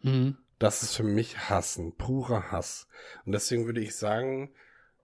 [0.03, 0.37] Mhm.
[0.61, 2.87] Das ist für mich Hassen, purer Hass.
[3.25, 4.53] Und deswegen würde ich sagen,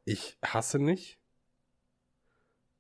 [0.05, 1.19] ich hasse nicht.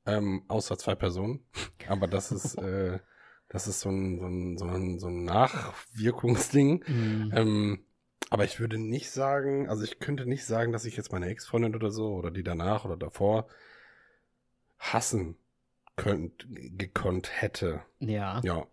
[0.04, 1.40] Ähm, außer zwei Personen.
[1.88, 3.00] Aber das ist, äh,
[3.48, 6.84] das ist so ein, so ein, so ein, so ein Nachwirkungsding.
[6.86, 7.32] Mhm.
[7.34, 7.86] Ähm,
[8.28, 11.74] aber ich würde nicht sagen, also ich könnte nicht sagen, dass ich jetzt meine Ex-Freundin
[11.74, 13.48] oder so oder die danach oder davor
[14.78, 15.38] hassen
[15.96, 17.82] könnt, gekonnt hätte.
[18.00, 18.42] Ja.
[18.44, 18.66] Ja.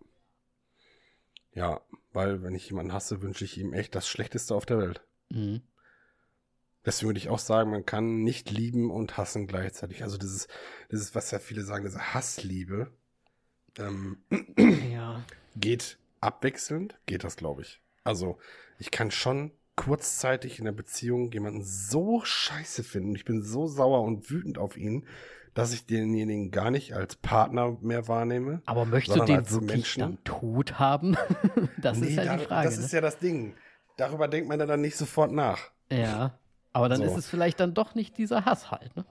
[1.54, 1.80] Ja,
[2.14, 5.04] weil wenn ich jemanden hasse, wünsche ich ihm echt das Schlechteste auf der Welt.
[5.30, 5.62] Mhm.
[6.86, 10.02] Deswegen würde ich auch sagen, man kann nicht lieben und hassen gleichzeitig.
[10.02, 10.48] Also dieses,
[10.92, 12.92] dieses, was ja viele sagen, diese Hassliebe,
[13.78, 14.18] ähm,
[14.92, 15.24] Ja.
[15.56, 17.80] geht abwechselnd, geht das, glaube ich.
[18.04, 18.38] Also
[18.78, 23.14] ich kann schon kurzzeitig in der Beziehung jemanden so scheiße finden.
[23.16, 25.06] Ich bin so sauer und wütend auf ihn,
[25.54, 28.60] dass ich denjenigen gar nicht als Partner mehr wahrnehme.
[28.66, 30.00] Aber möchtest du den als wirklich Menschen?
[30.00, 31.16] dann tot haben?
[31.80, 32.68] das ist Nee, ja dar- die Frage.
[32.68, 32.84] Das ne?
[32.84, 33.54] ist ja das Ding.
[33.96, 35.70] Darüber denkt man ja dann nicht sofort nach.
[35.90, 36.36] Ja,
[36.72, 37.04] aber dann So.
[37.04, 39.04] ist es vielleicht dann doch nicht dieser Hass halt, ne?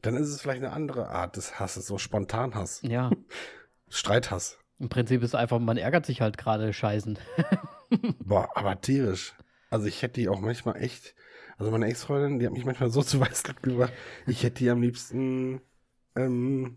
[0.00, 3.10] Dann ist es vielleicht eine andere Art des Hasses, so Spontanhass, Ja,
[3.88, 4.58] Streithass.
[4.80, 7.18] im Prinzip ist es einfach, man ärgert sich halt gerade scheißen.
[8.18, 9.34] Boah, aber tierisch.
[9.70, 11.14] Also ich hätte die auch manchmal echt,
[11.58, 13.92] also meine Ex-Freundin, die hat mich manchmal so zu Weißglut gebracht,
[14.26, 15.60] ich hätte die am liebsten,
[16.16, 16.76] ähm,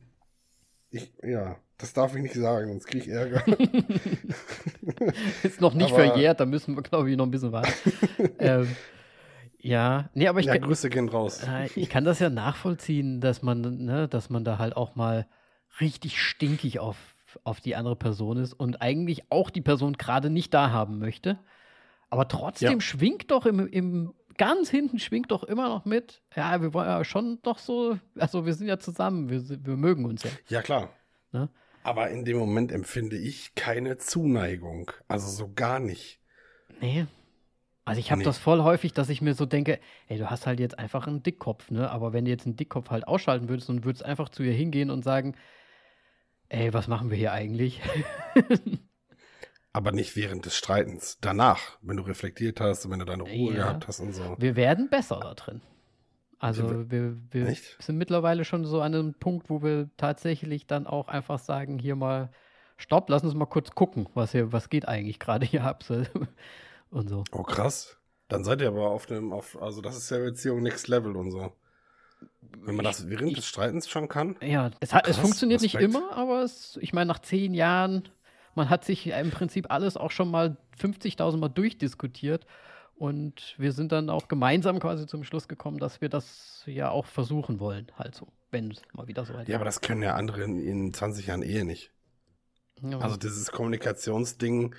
[0.89, 3.43] ich, ja, das darf ich nicht sagen, sonst kriege ich Ärger.
[5.43, 7.73] ist noch nicht Aber- verjährt, da müssen wir, glaube ich, noch ein bisschen warten.
[8.39, 8.67] ähm,
[9.59, 11.41] ja, nee, aber ich, ja, kann- Grüße gehen raus.
[11.47, 15.27] äh, ich kann das ja nachvollziehen, dass man, ne, dass man da halt auch mal
[15.81, 16.95] richtig stinkig auf,
[17.43, 21.39] auf die andere Person ist und eigentlich auch die Person gerade nicht da haben möchte.
[22.09, 22.79] Aber trotzdem Ja.
[22.81, 26.21] schwingt doch im, im ganz hinten schwingt doch immer noch mit.
[26.35, 30.05] Ja, wir wollen ja schon doch so, also wir sind ja zusammen, wir, wir mögen
[30.05, 30.29] uns ja.
[30.47, 30.89] Ja, klar.
[31.31, 31.49] Ne?
[31.83, 34.91] Aber in dem Moment empfinde ich keine Zuneigung.
[35.07, 36.19] Also so gar nicht.
[36.81, 37.05] Nee.
[37.87, 38.25] Also ich habe Nee.
[38.25, 41.21] das voll häufig, dass ich mir so denke, ey, du hast halt jetzt einfach einen
[41.21, 41.91] Dickkopf, ne?
[41.91, 44.89] Aber wenn du jetzt einen Dickkopf halt ausschalten würdest und würdest einfach zu ihr hingehen
[44.89, 45.35] und sagen,
[46.49, 47.81] ey, was machen wir hier eigentlich?
[49.75, 51.17] Aber nicht während des Streitens.
[51.19, 53.63] Danach, wenn du reflektiert hast und wenn du deine Ruhe Ja.
[53.65, 54.35] gehabt hast und so.
[54.39, 55.61] Wir werden besser da drin.
[56.39, 57.75] Also Wir- wir, Echt?
[57.83, 61.97] sind mittlerweile schon so an einem Punkt, wo wir tatsächlich dann auch einfach sagen, hier
[61.97, 62.29] mal,
[62.77, 65.83] stopp, lass uns mal kurz gucken, was hier, was geht eigentlich gerade hier ab.
[66.91, 67.25] Und so.
[67.33, 67.97] Oh, krass.
[68.29, 71.31] Dann seid ihr aber auf dem, auf, also das ist ja Beziehung Next Level und
[71.31, 71.51] so.
[72.61, 74.37] Wenn man das während ich- des Streitens schon kann.
[74.41, 75.93] Ja, es, hat, es Krass, funktioniert nicht Respekt.
[75.95, 78.07] immer, aber es, ich meine, nach zehn Jahren,
[78.55, 82.45] man hat sich im Prinzip alles auch schon mal 50.000 Mal durchdiskutiert.
[82.97, 87.05] Und wir sind dann auch gemeinsam quasi zum Schluss gekommen, dass wir das ja auch
[87.05, 90.15] versuchen wollen, halt so, wenn es mal wieder so weit Ja, aber das können ja
[90.15, 91.91] andere in, in 20 Jahren Ehe nicht.
[92.81, 94.75] Ja, Also dieses Kommunikationsding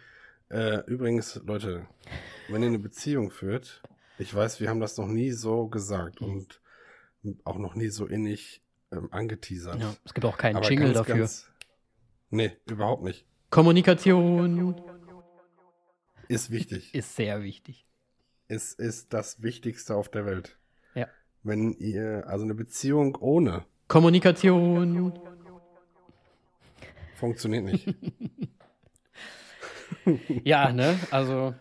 [0.49, 1.87] Äh, übrigens, Leute,
[2.49, 3.83] wenn ihr eine Beziehung führt,
[4.17, 6.29] ich weiß, wir haben das noch nie so gesagt Mhm.
[6.29, 6.61] und
[7.45, 8.62] auch noch nie so innig
[8.93, 9.81] ähm, angeteasert.
[9.81, 11.17] Ja, es gibt auch keinen Aber Jingle ganz, dafür.
[11.17, 11.51] Ganz,
[12.31, 13.27] nee, überhaupt nicht.
[13.50, 14.74] Kommunikation
[16.28, 16.94] Ist wichtig.
[16.94, 17.87] ist sehr wichtig.
[18.48, 20.59] Es ist das Wichtigste auf der Welt.
[20.94, 21.09] Ja.
[21.42, 25.12] Wenn ihr, also eine Beziehung ohne Kommunikation.
[27.14, 27.94] funktioniert nicht.
[30.44, 30.98] Ja, ne?
[31.11, 31.54] Also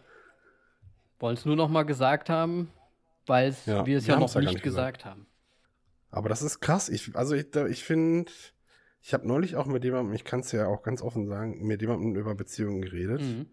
[1.19, 2.71] wollen es nur noch mal gesagt haben,
[3.25, 4.99] weil Ja, wir es ja noch nicht gesagt.
[4.99, 5.27] gesagt haben.
[6.11, 6.89] Aber das ist krass.
[6.89, 8.31] Ich, also ich, ich finde,
[9.05, 11.79] ich habe neulich auch mit jemandem, ich kann es ja auch ganz offen sagen, mit
[11.79, 13.45] jemandem über Beziehungen geredet Mhm.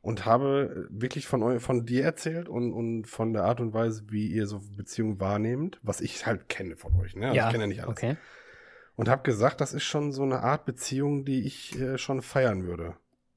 [0.00, 4.26] und habe wirklich von, von dir erzählt und, und von der Art und Weise, wie
[4.28, 7.16] ihr so Beziehungen wahrnehmt, was ich halt kenne von euch.
[7.16, 7.26] Ne?
[7.28, 7.90] Also ich kenne ja nicht alles.
[7.90, 8.16] Okay.
[8.96, 12.64] Und habe gesagt, das ist schon so eine Art Beziehung, die ich äh, schon feiern
[12.64, 12.94] würde.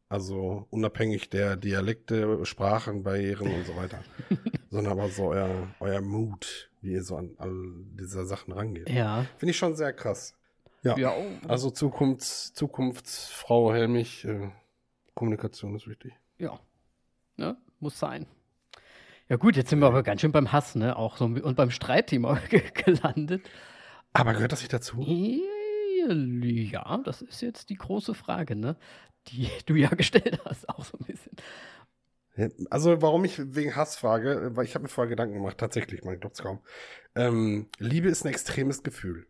[0.08, 4.01] Also unabhängig der Dialekte, Sprachenbarrieren und so weiter.
[4.69, 7.51] Sondern aber so euer, euer Mut, wie ihr so an all
[7.99, 8.89] diese Sachen rangeht.
[8.89, 9.25] Ja.
[9.38, 10.37] Finde ich schon sehr krass.
[10.88, 10.97] Ja.
[10.97, 11.13] Ja.
[11.47, 14.50] Also Zukunfts, Zukunftsfrau Helmich, äh,
[15.13, 16.13] Kommunikation ist wichtig.
[16.38, 16.60] Ja.
[17.36, 17.58] Ne?
[17.80, 18.26] Muss sein.
[19.30, 20.95] Ja gut, jetzt sind wir aber ganz schön beim Hass, ne?
[20.95, 23.41] Auch so und beim Streitthema ge- gelandet.
[24.13, 25.02] Aber gehört das nicht dazu?
[26.08, 28.78] Ja, das ist jetzt die große Frage, ne?
[29.28, 31.34] Die du ja gestellt hast, auch so ein bisschen.
[32.69, 36.19] Also warum ich wegen Hass frage, weil ich habe mir vorher Gedanken gemacht, tatsächlich, man
[36.19, 36.60] glaubt es kaum.
[37.15, 39.26] Ähm, Liebe ist ein extremes Gefühl,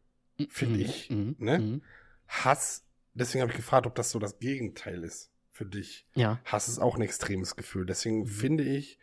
[0.49, 1.09] finde Mhm, ich.
[1.09, 1.59] mhm, Ne?
[1.59, 1.81] mhm.
[2.27, 6.05] Hass, deswegen habe ich gefragt, ob das so das Gegenteil ist für dich.
[6.15, 6.39] Ja.
[6.45, 7.85] Hass ist auch ein extremes Gefühl.
[7.85, 8.27] Deswegen Mhm.
[8.27, 8.99] finde ich,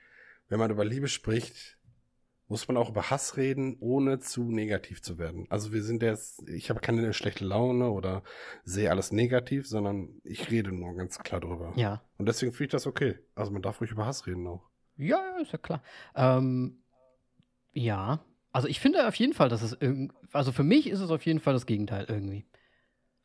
[0.48, 1.78] wenn man über Liebe spricht,
[2.46, 5.46] muss man auch über Hass reden, ohne zu negativ zu werden.
[5.48, 8.22] Also wir sind jetzt, ich habe keine schlechte Laune oder
[8.64, 11.72] sehe alles negativ, sondern ich rede nur ganz klar drüber.
[11.76, 12.02] Ja.
[12.18, 13.18] Und deswegen finde ich das okay.
[13.34, 14.68] Also man darf ruhig über Hass reden auch.
[14.96, 15.82] Ja, ja, ist ja klar.
[16.14, 16.82] Ähm,
[17.72, 18.22] ja,
[18.54, 21.26] also ich finde auf jeden Fall, dass es irgendwie, also für mich ist es auf
[21.26, 22.46] jeden Fall das Gegenteil irgendwie.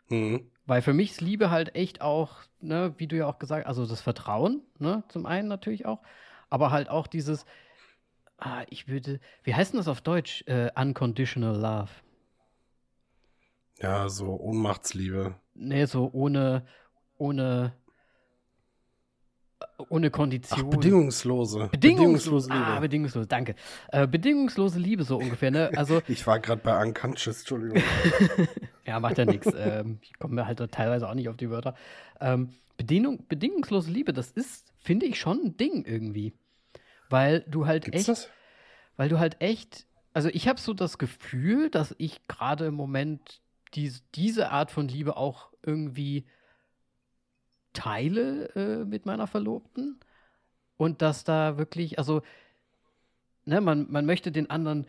[0.09, 0.49] Mhm.
[0.65, 3.85] Weil für mich ist Liebe halt echt auch, ne, wie du ja auch gesagt also
[3.85, 6.01] das Vertrauen, ne, zum einen natürlich auch,
[6.49, 7.45] aber halt auch dieses,
[8.39, 10.43] ah, ich würde, wie heißt denn das auf Deutsch?
[10.47, 11.91] Äh, unconditional Love.
[13.79, 15.35] Ja, so Ohnmachtsliebe.
[15.53, 16.65] Ne, so ohne,
[17.19, 17.73] ohne,
[19.89, 20.69] ohne Ach, Kondition.
[20.69, 21.69] bedingungslose.
[21.71, 22.65] Bedingungslose, Liebe.
[22.65, 23.55] Ah, bedingungslose, danke.
[23.91, 25.71] Äh, bedingungslose Liebe so ungefähr, ne?
[25.75, 27.81] Also, ich war gerade bei Unconscious, Entschuldigung.
[28.85, 29.47] ja, macht ja nichts.
[29.55, 31.75] Ähm, ich komme mir halt teilweise auch nicht auf die Wörter.
[32.19, 36.33] Ähm, Bedingung, bedingungslose Liebe, das ist, finde ich, schon ein Ding irgendwie.
[37.09, 38.29] Weil du halt Gibt's echt, das?
[38.97, 43.41] weil du halt echt, also ich habe so das Gefühl, dass ich gerade im Moment
[43.73, 46.25] dies, diese Art von Liebe auch irgendwie
[47.73, 49.99] teile äh, mit meiner Verlobten.
[50.77, 52.21] Und dass da wirklich, also,
[53.45, 54.87] ne, man, man möchte den anderen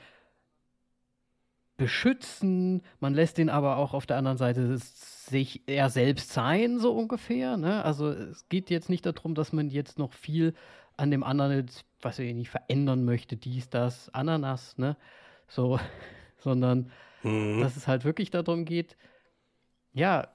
[1.77, 6.93] beschützen, man lässt den aber auch auf der anderen Seite sich eher selbst sein, so
[6.93, 7.57] ungefähr.
[7.57, 7.83] Ne?
[7.85, 10.55] Also es geht jetzt nicht darum, dass man jetzt noch viel
[10.99, 14.97] an dem anderen jetzt, was ich nicht verändern möchte, dies, das, Ananas, ne?
[15.49, 15.81] So,
[16.39, 16.91] sondern
[17.23, 17.61] Mhm.
[17.61, 18.97] dass es halt wirklich darum geht,
[19.93, 20.29] ja,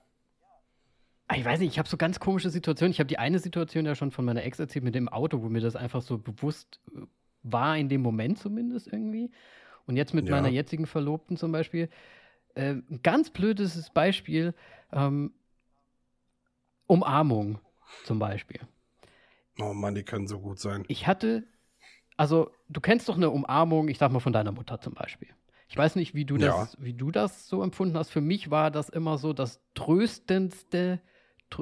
[1.33, 2.91] ich weiß nicht, ich habe so ganz komische Situationen.
[2.91, 5.49] Ich habe die eine Situation ja schon von meiner Ex erzählt mit dem Auto, wo
[5.49, 7.01] mir das einfach so bewusst äh,
[7.43, 9.31] war, in dem Moment zumindest irgendwie.
[9.87, 10.31] Und jetzt mit Ja.
[10.35, 11.89] meiner jetzigen Verlobten zum Beispiel.
[12.53, 14.53] Äh, ein ganz blödes Beispiel,
[14.91, 15.33] ähm,
[16.87, 17.59] Umarmung
[18.03, 18.59] zum Beispiel.
[19.59, 20.83] Oh Mann, die können so gut sein.
[20.87, 21.43] Ich hatte,
[22.17, 25.29] also du kennst doch eine Umarmung, ich sag mal von deiner Mutter zum Beispiel.
[25.67, 26.83] Ich weiß nicht, wie du das, Ja.
[26.83, 28.11] wie du das so empfunden hast.
[28.11, 30.99] Für mich war das immer so das tröstendste,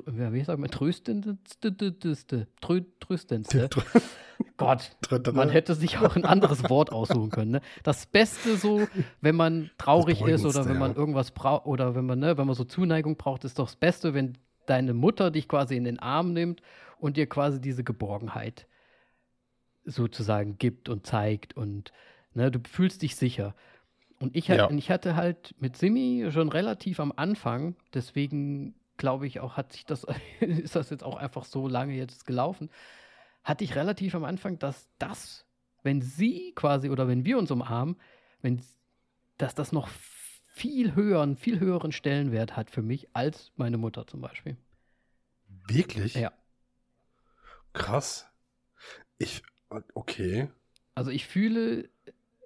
[0.06, 3.70] wie sagt man, tröstendste, trö, tröstendste.
[4.58, 4.92] Gott,
[5.34, 7.52] man hätte sich auch ein anderes Wort aussuchen können.
[7.52, 7.62] Ne?
[7.84, 8.88] Das Beste so,
[9.22, 12.56] wenn man traurig ist oder wenn man irgendwas braucht oder wenn man, ne, wenn man
[12.56, 16.34] so Zuneigung braucht, ist doch das Beste, wenn deine Mutter dich quasi in den Arm
[16.34, 16.62] nimmt
[17.00, 18.68] und dir quasi diese Geborgenheit
[19.86, 21.92] sozusagen gibt und zeigt und
[22.34, 23.56] ne, du fühlst dich sicher.
[24.20, 24.66] Und ich, Ja.
[24.66, 29.74] und ich hatte halt mit Simi schon relativ am Anfang, deswegen glaube ich auch, hat
[29.74, 30.06] sich das,
[30.40, 32.70] ist das jetzt auch einfach so lange jetzt gelaufen,
[33.44, 35.46] hatte ich relativ am Anfang, dass das,
[35.84, 37.98] wenn sie quasi oder wenn wir uns umarmen,
[38.42, 38.62] wenn,
[39.38, 39.90] dass das noch
[40.54, 44.56] viel höher, einen viel höheren Stellenwert hat für mich als meine Mutter zum Beispiel.
[45.68, 46.14] Wirklich?
[46.14, 46.32] Ja.
[47.74, 48.30] Krass.
[49.18, 49.42] Ich,
[49.94, 50.50] okay.
[50.94, 51.90] Also ich fühle,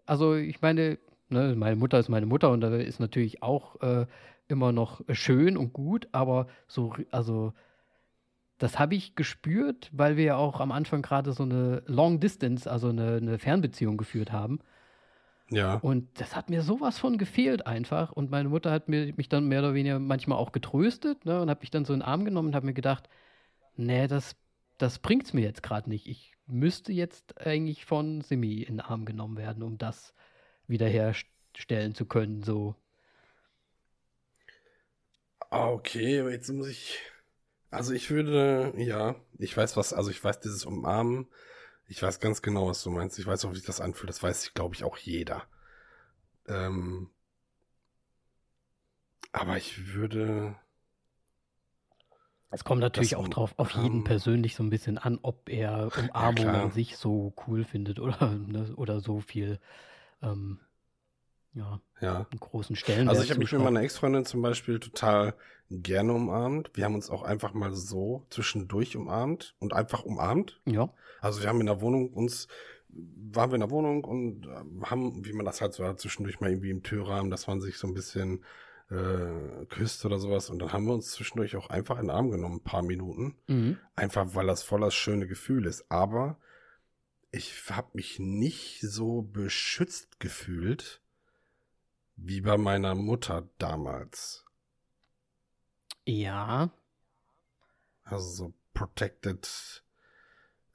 [0.05, 4.05] also ich meine, ne, meine Mutter ist meine Mutter und da ist natürlich auch äh,
[4.47, 7.53] immer noch schön und gut, aber so, also
[8.57, 12.69] das habe ich gespürt, weil wir ja auch am Anfang gerade so eine Long Distance,
[12.69, 14.59] also eine, eine Fernbeziehung geführt haben.
[15.49, 15.75] Ja.
[15.75, 18.11] Und das hat mir sowas von gefehlt einfach.
[18.11, 21.49] Und meine Mutter hat mir, mich dann mehr oder weniger manchmal auch getröstet ne, und
[21.49, 23.07] hat mich dann so in den Arm genommen und hat mir gedacht,
[23.75, 24.35] nee, das,
[24.77, 26.07] das bringt's mir jetzt gerade nicht.
[26.07, 30.13] Ich müsste jetzt eigentlich von Simi in den Arm genommen werden, um das
[30.67, 32.43] wiederherstellen zu können.
[32.43, 32.75] So.
[35.49, 36.99] Ah, Okay, aber jetzt muss ich.
[37.71, 41.27] Also ich würde, ja, ich weiß was, also ich weiß dieses Umarmen,
[41.87, 43.19] ich weiß ganz genau, was du meinst.
[43.19, 44.09] Ich weiß auch, wie sich das anfühlt.
[44.09, 45.43] Das weiß, glaube ich, auch jeder.
[46.47, 47.09] Ähm,
[49.31, 50.55] aber ich würde.
[52.49, 56.45] Es kommt natürlich auch drauf, auf jeden persönlich so ein bisschen an, ob er Umarmung
[56.45, 56.63] klar.
[56.65, 59.59] an sich so cool findet oder, ne, oder so viel,
[60.21, 60.59] ähm,
[61.57, 62.27] ja, Ja.
[62.29, 65.33] einen großen Stellenwert Also ich habe mich mit meiner Ex-Freundin zum Beispiel total
[65.69, 66.71] gerne umarmt.
[66.75, 70.61] Wir haben uns auch einfach mal so zwischendurch umarmt und einfach umarmt.
[70.65, 72.47] Ja, Also wir haben in der Wohnung uns,
[72.89, 76.39] waren wir in der Wohnung und äh, haben, wie man das halt so hat, zwischendurch
[76.39, 78.43] mal irgendwie im Türrahmen, dass man sich so ein bisschen
[78.89, 80.49] äh, küsst oder sowas.
[80.49, 83.35] Und dann haben wir uns zwischendurch auch einfach in den Arm genommen, ein paar Minuten.
[83.47, 83.77] mhm.
[83.95, 85.91] Einfach weil das voll das schöne Gefühl ist.
[85.91, 86.37] Aber
[87.31, 91.01] ich habe mich nicht so beschützt gefühlt
[92.17, 94.43] wie bei meiner Mutter damals.
[96.05, 96.69] ja,
[98.03, 99.83] Also so protected.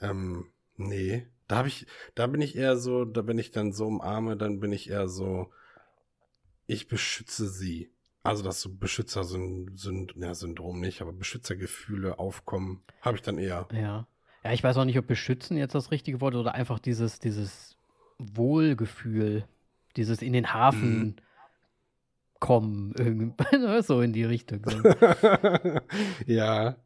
[0.00, 1.26] Ähm, nee.
[1.48, 4.60] Da habe ich, da bin ich eher so, da bin ich dann so umarme, dann
[4.60, 5.50] bin ich eher so,
[6.66, 7.90] ich beschütze sie.
[8.22, 13.68] Also das so Beschützer-Syndrom, nicht, aber Beschützergefühle aufkommen, habe ich dann eher.
[13.72, 14.06] ja.
[14.44, 17.76] Ja, ich weiß auch nicht, ob beschützen jetzt das richtige Wort oder einfach dieses, dieses
[18.18, 19.46] Wohlgefühl,
[19.96, 21.14] dieses in den Hafen Mhm.
[22.42, 24.62] Kommen, irgendwie, so in die Richtung.
[26.26, 26.76] Ja.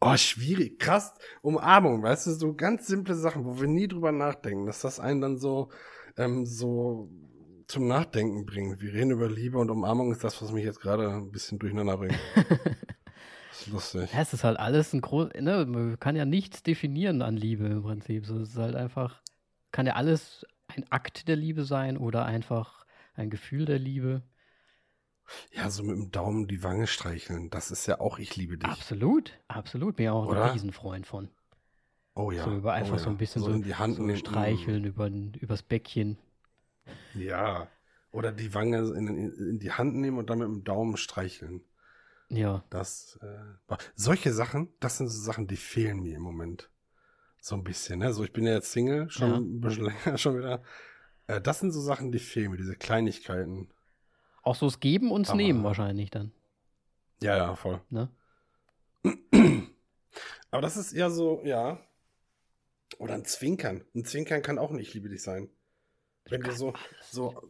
[0.00, 0.78] Oh, schwierig.
[0.78, 1.14] Krass.
[1.40, 5.22] Umarmung, weißt du, so ganz simple Sachen, wo wir nie drüber nachdenken, dass das einen
[5.22, 5.70] dann so,
[6.18, 7.08] ähm, so
[7.68, 8.82] zum Nachdenken bringt.
[8.82, 11.96] Wir reden über Liebe und Umarmung ist das, was mich jetzt gerade ein bisschen durcheinander
[11.96, 12.18] bringt.
[13.50, 14.12] Das ist lustig.
[14.14, 17.66] Ja, es ist halt alles ein groß, ne, man kann ja nichts definieren an Liebe
[17.66, 18.24] im Prinzip.
[18.24, 19.20] So, es ist halt einfach,
[19.72, 24.22] kann ja alles ein Akt der Liebe sein oder einfach ein Gefühl der Liebe.
[25.52, 28.68] Ja, so mit dem Daumen die Wange streicheln, das ist ja auch ich liebe dich.
[28.68, 29.96] Absolut, absolut.
[29.96, 30.44] Bin ja auch Oder?
[30.44, 31.28] ein Riesenfreund von.
[32.14, 32.44] Oh ja.
[32.44, 33.10] so über einfach oh so ja.
[33.10, 34.18] ein bisschen so, in die Hand so nehmen.
[34.18, 36.18] streicheln über, übers Bäckchen.
[37.14, 37.68] Ja.
[38.10, 41.62] Oder die Wange in, in, in die Hand nehmen und dann mit dem Daumen streicheln.
[42.28, 46.70] Ja, Das, äh, solche Sachen, das sind so Sachen, die fehlen mir im Moment.
[47.40, 48.12] So ein bisschen, ne?
[48.14, 49.36] So, ich bin ja jetzt Single, schon Ja.
[49.36, 50.62] ein bisschen länger schon wieder.
[51.26, 53.68] Äh, das sind so Sachen, die fehlen mir, diese Kleinigkeiten.
[54.42, 56.32] Auch so das Geben und Nehmen wahrscheinlich dann.
[57.22, 57.80] Ja, ja, voll.
[57.90, 58.10] Ne?
[60.50, 61.80] Aber das ist eher so, ja.
[62.98, 63.84] Oder ein Zwinkern.
[63.94, 65.48] Ein Zwinkern kann auch ein Ich liebe dich sein.
[66.28, 66.72] Wenn du so,
[67.10, 67.42] so,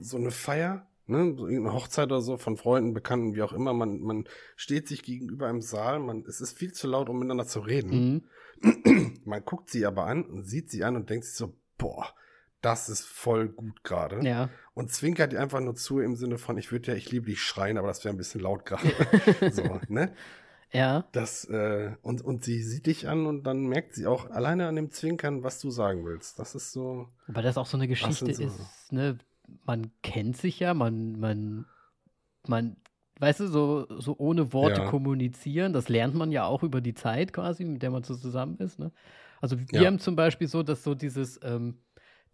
[0.00, 3.72] so eine Feier, ne, so irgendeine Hochzeit oder so von Freunden, Bekannten, wie auch immer,
[3.72, 7.46] man, man steht sich gegenüber im Saal, man, es ist viel zu laut, um miteinander
[7.46, 8.22] zu reden.
[8.62, 9.20] Mhm.
[9.24, 12.14] Man guckt sie aber an und sieht sie an und denkt sich so, boah,
[12.60, 14.24] das ist voll gut gerade.
[14.26, 17.26] Ja, Und zwinkert ihr einfach nur zu im Sinne von, ich würde ja, ich liebe
[17.26, 18.82] dich schreien, aber das wäre ein bisschen laut gerade.
[19.52, 20.12] so, ne?
[20.72, 24.66] ja, Das, äh, und, und sie sieht dich an und dann merkt sie auch alleine
[24.68, 26.38] an dem Zwinkern, was du sagen willst.
[26.38, 27.08] Das ist so.
[27.28, 29.18] weil das auch so eine Geschichte so- ist, ne?
[29.64, 31.64] Man kennt sich ja, man, man,
[32.46, 32.76] man,
[33.18, 34.86] weißt du, so, so ohne Worte Ja.
[34.90, 38.58] kommunizieren, das lernt man ja auch über die Zeit quasi, mit der man so zusammen
[38.58, 38.92] ist, ne?
[39.40, 39.86] Also wir Ja.
[39.86, 41.78] haben zum Beispiel so, dass so dieses, ähm,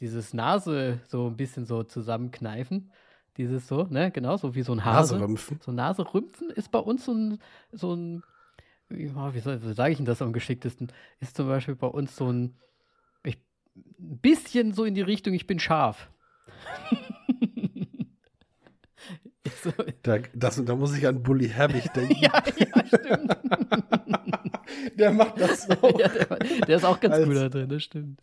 [0.00, 2.90] dieses Nase so ein bisschen so zusammenkneifen,
[3.36, 5.14] dieses so, ne, genau, so wie so ein Hase.
[5.14, 5.60] Naserümpfen.
[5.62, 7.38] So Naserümpfen ist bei uns so ein,
[7.72, 8.22] so ein
[8.90, 10.92] ja, wie, soll- wie sage ich denn das am geschicktesten?
[11.20, 12.54] Ist zum Beispiel bei uns so ein,
[13.24, 13.38] ich,
[13.98, 16.10] ein bisschen so in die Richtung, ich bin scharf.
[19.62, 19.70] So,
[20.02, 22.16] Da, das, da muss ich an Bully Herbig denken.
[22.20, 23.36] ja, ja, stimmt.
[24.98, 25.98] Der macht das auch.
[25.98, 26.26] ja, der,
[26.66, 28.20] der ist auch ganz Als- gut da drin, das stimmt.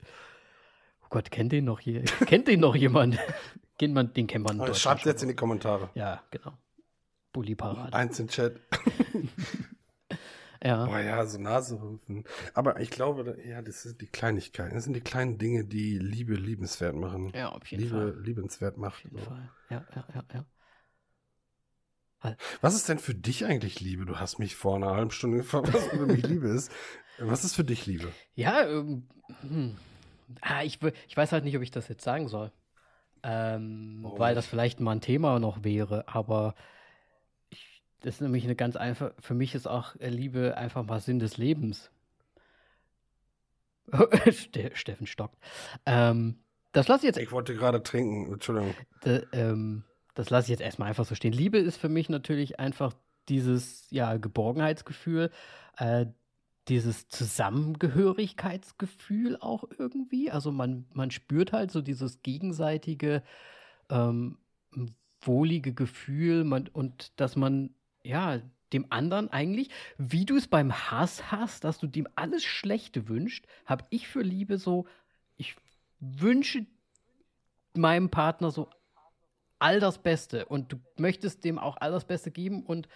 [1.12, 2.04] Gott, kennt den noch hier?
[2.26, 3.19] kennt den noch jemand?
[3.78, 4.60] Kennt man, den kennt man.
[4.60, 5.89] Deutschland Schreibt jetzt in die Kommentare.
[5.95, 6.54] Ja, genau.
[7.34, 7.93] Bulli-Parade.
[7.93, 8.59] Eins in Chat.
[10.64, 10.86] Ja.
[10.86, 12.24] Boah, ja, so Naserümpfen.
[12.53, 14.76] Aber ich glaube, ja, das sind die Kleinigkeiten.
[14.76, 17.32] Das sind die kleinen Dinge, die Liebe liebenswert machen.
[17.34, 18.22] ja, auf jeden Liebe Fall.
[18.22, 18.93] liebenswert macht.
[18.93, 19.24] Auf jeden so.
[19.26, 19.51] Fall.
[19.72, 20.45] Ja, ja, ja,
[22.24, 22.36] ja.
[22.62, 24.05] Was ist denn für dich eigentlich Liebe?
[24.05, 26.72] Du hast mich vor einer halben Stunde gefragt, was für mich Liebe ist.
[27.18, 28.12] Was ist für dich Liebe?
[28.36, 29.07] Ja, ähm,
[29.41, 29.78] hm.
[30.41, 32.51] Ah, ich, ich weiß halt nicht, ob ich das jetzt sagen soll.
[33.23, 36.55] Ähm, Warum weil das vielleicht mal ein Thema noch wäre, aber
[37.49, 40.99] ich das ist nämlich eine ganz einfach, für mich ist auch äh, Liebe einfach mal
[40.99, 41.91] Sinn des Lebens.
[44.32, 45.38] Ste Steffen stockt.
[45.86, 46.39] Ähm,
[46.71, 47.17] das lasse ich jetzt.
[47.17, 48.73] Ich wollte gerade trinken, Entschuldigung.
[49.05, 49.84] De, ähm,
[50.15, 51.34] das lasse ich jetzt erstmal einfach so stehen.
[51.34, 52.93] Liebe ist für mich natürlich einfach
[53.29, 55.29] dieses ja, Geborgenheitsgefühl,
[55.77, 56.07] äh,
[56.68, 60.32] dieses Zusammengehörigkeitsgefühl auch irgendwie.
[60.32, 63.24] Also man, man spürt halt so dieses gegenseitige,
[63.89, 64.38] ähm,
[65.22, 68.41] wohlige Gefühl man, und dass man ja
[68.74, 73.45] dem anderen eigentlich, wie du es beim Hass hast, dass du dem alles Schlechte wünscht,
[73.66, 74.86] habe ich für Liebe so,
[75.38, 75.55] ich
[75.99, 76.66] wünsche
[77.74, 78.70] meinem Partner so
[79.59, 82.88] all das Beste und du möchtest dem auch all das Beste geben und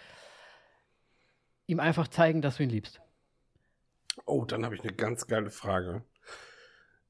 [1.66, 3.00] ihm einfach zeigen, dass du ihn liebst.
[4.24, 6.02] Oh, dann habe ich eine ganz geile Frage.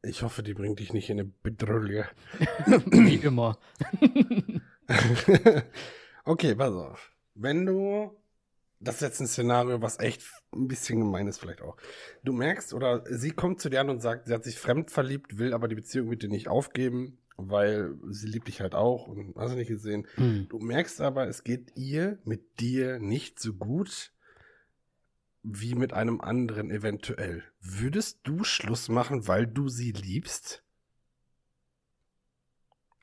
[0.03, 2.05] Ich hoffe, die bringt dich nicht in eine Bedrohung.
[2.67, 3.59] Wie immer.
[6.25, 7.13] okay, pass auf.
[7.35, 8.13] Wenn du,
[8.79, 11.77] das ist jetzt ein Szenario, was echt ein bisschen gemein ist vielleicht auch.
[12.23, 15.39] Du merkst oder sie kommt zu dir an und sagt, sie hat sich fremd verliebt,
[15.39, 19.35] will aber die Beziehung mit dir nicht aufgeben, weil sie liebt dich halt auch und
[19.37, 20.07] hast du nicht gesehen.
[20.15, 20.47] Hm.
[20.49, 24.13] Du merkst aber, es geht ihr mit dir nicht so gut
[25.49, 27.45] wie mit einem anderen eventuell.
[27.61, 30.65] Würdest du Schluss machen, weil du sie liebst?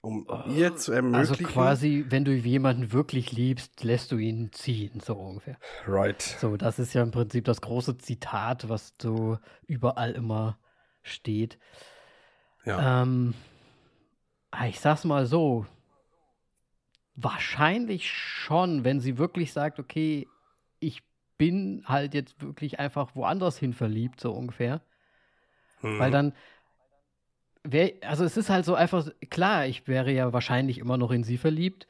[0.02, 1.46] Um ihr zu Also ermöglichen.
[1.46, 5.58] quasi, wenn du jemanden wirklich liebst, lässt du ihn ziehen, so ungefähr.
[5.88, 6.22] Right.
[6.22, 10.60] So, das ist ja im Prinzip das große Zitat, was so überall immer
[11.04, 11.58] steht.
[12.66, 13.04] Ja.
[13.04, 13.34] Ähm,
[14.68, 15.66] ich sag's mal so.
[17.16, 20.28] Wahrscheinlich schon, wenn sie wirklich sagt, okay,
[21.44, 24.80] bin halt jetzt wirklich einfach woanders hin verliebt, so ungefähr.
[25.82, 26.00] Mhm.
[26.00, 26.34] Weil dann
[27.66, 31.26] wär, also es ist halt so einfach, klar, ich wäre ja wahrscheinlich immer noch in
[31.26, 31.86] sie verliebt,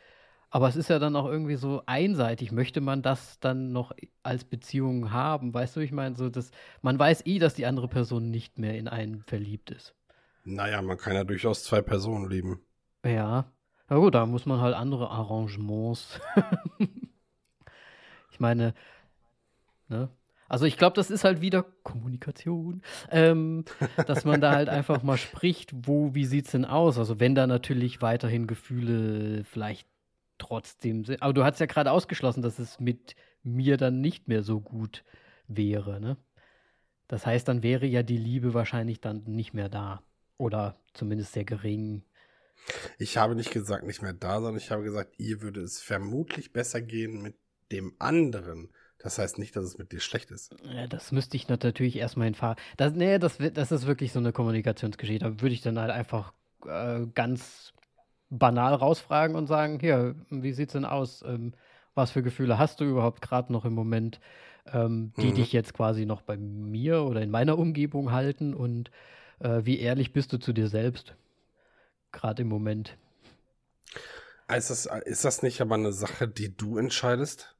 [0.49, 2.51] aber es ist ja dann auch irgendwie so einseitig.
[2.51, 3.91] Möchte man das dann noch
[4.24, 5.54] als Beziehung haben?
[5.54, 6.49] Weißt du, ich meine, so, dass
[6.82, 9.93] man weiß eh, dass die andere Person nicht mehr in einen verliebt ist.
[10.45, 12.60] Naja, man kann ja durchaus zwei Personen lieben.
[13.06, 13.45] Ja.
[13.88, 16.20] Na gut, da muss man halt andere Arrangements.
[18.32, 18.74] ich meine,
[19.93, 20.09] ne?
[20.49, 23.65] Also ich glaube, das ist halt wieder Kommunikation, ähm,
[24.05, 26.97] dass man da halt einfach mal spricht, wo, wie sieht's denn aus?
[26.97, 29.87] Also wenn da natürlich weiterhin Gefühle vielleicht
[30.37, 31.21] trotzdem sind.
[31.21, 35.03] Aber du hast ja gerade ausgeschlossen, dass es mit mir dann nicht mehr so gut
[35.47, 36.17] wäre, ne?
[37.07, 40.01] Das heißt, dann wäre ja die Liebe wahrscheinlich dann nicht mehr da.
[40.37, 42.03] Oder zumindest sehr gering.
[42.97, 46.53] Ich habe nicht gesagt, nicht mehr da, sondern ich habe gesagt, ihr würde es vermutlich
[46.53, 47.35] besser gehen mit
[47.71, 48.69] dem anderen.
[49.04, 50.56] Das heißt nicht, dass es mit dir schlecht ist.
[50.74, 52.56] Ja, das müsste ich natürlich erstmal in Fahr.
[52.78, 55.26] Das, nee, das, das ist wirklich so eine Kommunikationsgeschichte.
[55.26, 56.34] Da würde ich dann halt einfach
[56.66, 57.74] äh, ganz
[58.30, 61.22] banal rausfragen und sagen: Hier, wie sieht's denn aus?
[61.28, 61.54] Ähm,
[61.95, 64.20] was für Gefühle hast du überhaupt gerade noch im Moment,
[64.72, 65.34] ähm, die Mhm.
[65.34, 68.54] dich jetzt quasi noch bei mir oder in meiner Umgebung halten?
[68.54, 68.89] Und
[69.39, 71.14] äh, wie ehrlich bist du zu dir selbst?
[72.14, 72.97] Gerade im Moment.
[74.56, 77.53] Ist das, ist das nicht aber eine Sache, die du entscheidest?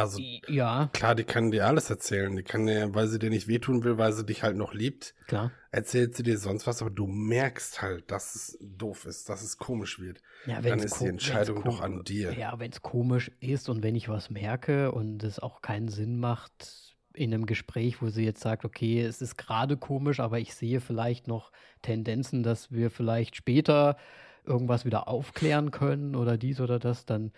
[0.00, 2.34] Also Ja, klar, die kann dir alles erzählen.
[2.34, 5.14] Die kann dir, weil sie dir nicht wehtun will, weil sie dich halt noch liebt,
[5.26, 5.50] klar.
[5.70, 9.58] erzählt sie dir sonst was, aber du merkst halt, dass es doof ist, dass es
[9.58, 10.20] komisch wird.
[10.46, 12.32] Ja, Dann ist die Entscheidung doch an dir.
[12.38, 16.18] Ja, wenn es komisch ist und wenn ich was merke und es auch keinen Sinn
[16.18, 20.54] macht in einem Gespräch, wo sie jetzt sagt, okay, es ist gerade komisch, aber ich
[20.54, 23.96] sehe vielleicht noch Tendenzen, dass wir vielleicht später
[24.44, 27.32] irgendwas wieder aufklären können oder dies oder das, dann,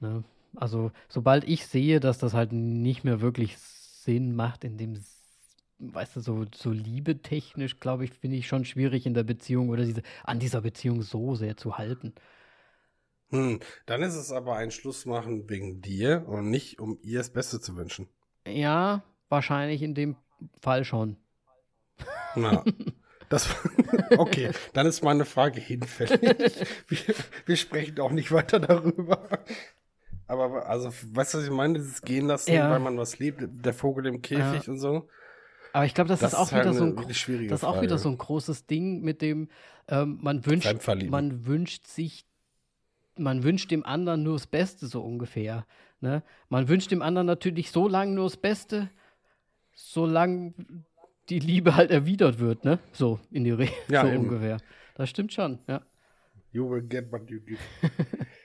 [0.00, 0.24] ne?
[0.56, 5.04] Also, sobald ich sehe, dass das halt nicht mehr wirklich Sinn macht, in dem,
[5.78, 9.84] weißt du, so, so liebetechnisch, glaube ich, finde ich schon schwierig in der Beziehung oder
[9.84, 12.14] diese, an dieser Beziehung so sehr zu halten.
[13.30, 17.60] Hm, dann ist es aber ein Schlussmachen wegen dir und nicht, um ihr das Beste
[17.60, 18.08] zu wünschen.
[18.46, 20.16] Ja, wahrscheinlich in dem
[20.60, 21.16] Fall schon.
[22.34, 22.64] Na,
[23.28, 23.48] das,
[24.18, 26.20] okay, dann ist meine Frage hinfällig.
[26.88, 27.14] Wir,
[27.46, 29.44] wir sprechen auch nicht weiter darüber.
[30.30, 31.74] Aber also, weißt du, was ich meine?
[31.74, 32.70] Dieses Gehen lassen, Ja.
[32.70, 35.08] weil man was liebt, der Vogel im Käfig und so.
[35.72, 36.96] Aber ich glaube, das, Das ist auch halt wieder so ein,
[37.48, 39.48] das ist auch wieder so ein großes Ding mit dem,
[39.88, 40.72] ähm, man wünscht,
[41.10, 42.24] man wünscht sich,
[43.16, 45.66] man wünscht dem anderen nur das Beste, so ungefähr.
[46.00, 46.22] Ne?
[46.48, 48.88] Man wünscht dem anderen natürlich so lange nur das Beste,
[49.74, 50.54] solange
[51.28, 52.78] die Liebe halt erwidert wird, ne?
[52.92, 54.18] So in die Regel, Ja, so eben.
[54.24, 54.58] ungefähr.
[54.94, 55.82] Das stimmt schon, ja.
[56.52, 57.60] You will get what you give.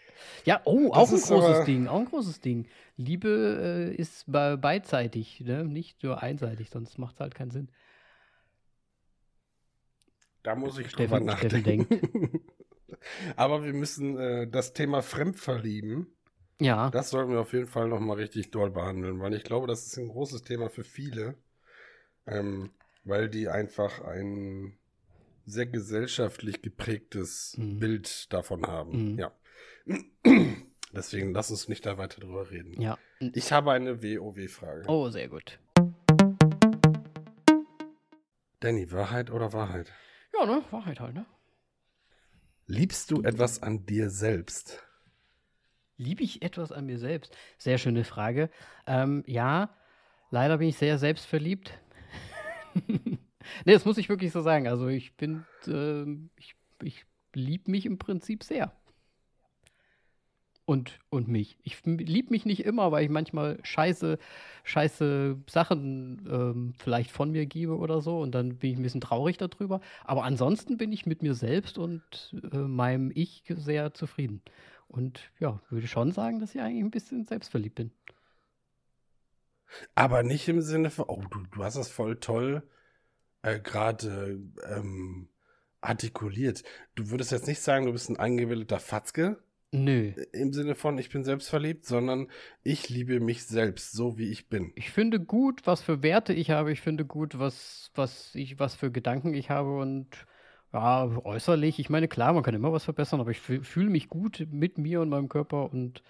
[0.46, 2.68] Ja, oh, Das auch ein großes aber- Ding, auch ein großes Ding.
[2.98, 5.64] Liebe äh, ist be beidseitig, ne?
[5.66, 7.70] nicht nur einseitig, sonst macht es halt keinen Sinn.
[10.44, 12.42] Da muss ich Steffen- drüber nachdenken.
[13.36, 16.08] Aber wir müssen äh, das Thema Fremdverlieben
[16.60, 16.90] Ja.
[16.92, 19.98] Das sollten wir auf jeden Fall nochmal richtig doll behandeln, weil ich glaube, das ist
[19.98, 21.36] ein großes Thema für viele,
[22.28, 22.70] ähm,
[23.04, 24.78] weil die einfach ein
[25.46, 27.80] sehr gesellschaftlich geprägtes Mhm.
[27.80, 29.14] Bild davon haben.
[29.14, 29.20] Mhm.
[29.20, 29.32] Ja.
[30.94, 32.80] Deswegen lass uns nicht da weiter drüber reden.
[32.82, 32.98] Ja.
[33.20, 34.86] Ich habe eine WoW-Frage.
[34.88, 35.60] Oh, sehr gut.
[38.62, 39.92] Danny, Wahrheit oder Wahrheit?
[40.34, 40.64] Ja, ne?
[40.72, 41.26] Wahrheit halt, ne?
[42.68, 44.84] Liebst du etwas an dir selbst?
[45.98, 47.36] Liebe ich etwas an mir selbst?
[47.58, 48.50] Sehr schöne Frage.
[48.88, 49.70] Ähm, ja,
[50.32, 51.78] leider bin ich sehr selbstverliebt.
[52.88, 53.18] nee,
[53.66, 54.68] das muss ich wirklich so sagen.
[54.68, 58.74] Also ich bin, ähm, ich, ich liebe mich im Prinzip sehr.
[60.68, 61.60] Und, und mich.
[61.62, 64.18] Ich liebe mich nicht immer, weil ich manchmal scheiße,
[64.64, 69.02] scheiße Sachen ähm, vielleicht von mir gebe oder so und dann bin ich ein bisschen
[69.02, 69.80] traurig darüber.
[70.04, 72.02] Aber ansonsten bin ich mit mir selbst und
[72.52, 74.42] äh, meinem Ich sehr zufrieden.
[74.88, 77.92] Und ja, würde schon sagen, dass ich eigentlich ein bisschen selbstverliebt bin.
[79.94, 82.64] Aber nicht im Sinne von, oh, du, du hast das voll toll
[83.42, 85.30] äh, gerade ähm,
[85.82, 86.64] artikuliert.
[86.96, 89.38] Du würdest jetzt nicht sagen, du bist ein eingebildeter Fatzke
[89.72, 90.14] Nö.
[90.32, 92.30] im Sinne von, ich bin selbstverliebt, sondern
[92.64, 94.72] ich liebe mich selbst, so wie ich bin.
[94.76, 96.72] Ich finde gut, was für Werte ich habe.
[96.72, 100.08] Ich finde gut, was, was ich, was für Gedanken ich habe und
[100.74, 101.80] ja, äußerlich.
[101.80, 104.78] Ich meine, klar, man kann immer was verbessern, aber ich fühl- fühle mich gut mit
[104.78, 106.04] mir und meinem Körper und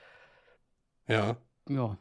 [1.08, 1.38] Ja,
[1.70, 1.98] ja,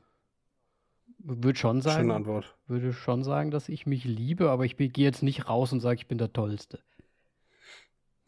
[1.18, 2.57] würde schon schöne sagen, Antwort.
[2.66, 5.96] würde schon sagen, dass ich mich liebe, aber ich gehe jetzt nicht raus und sage,
[5.96, 6.80] ich bin der Tollste.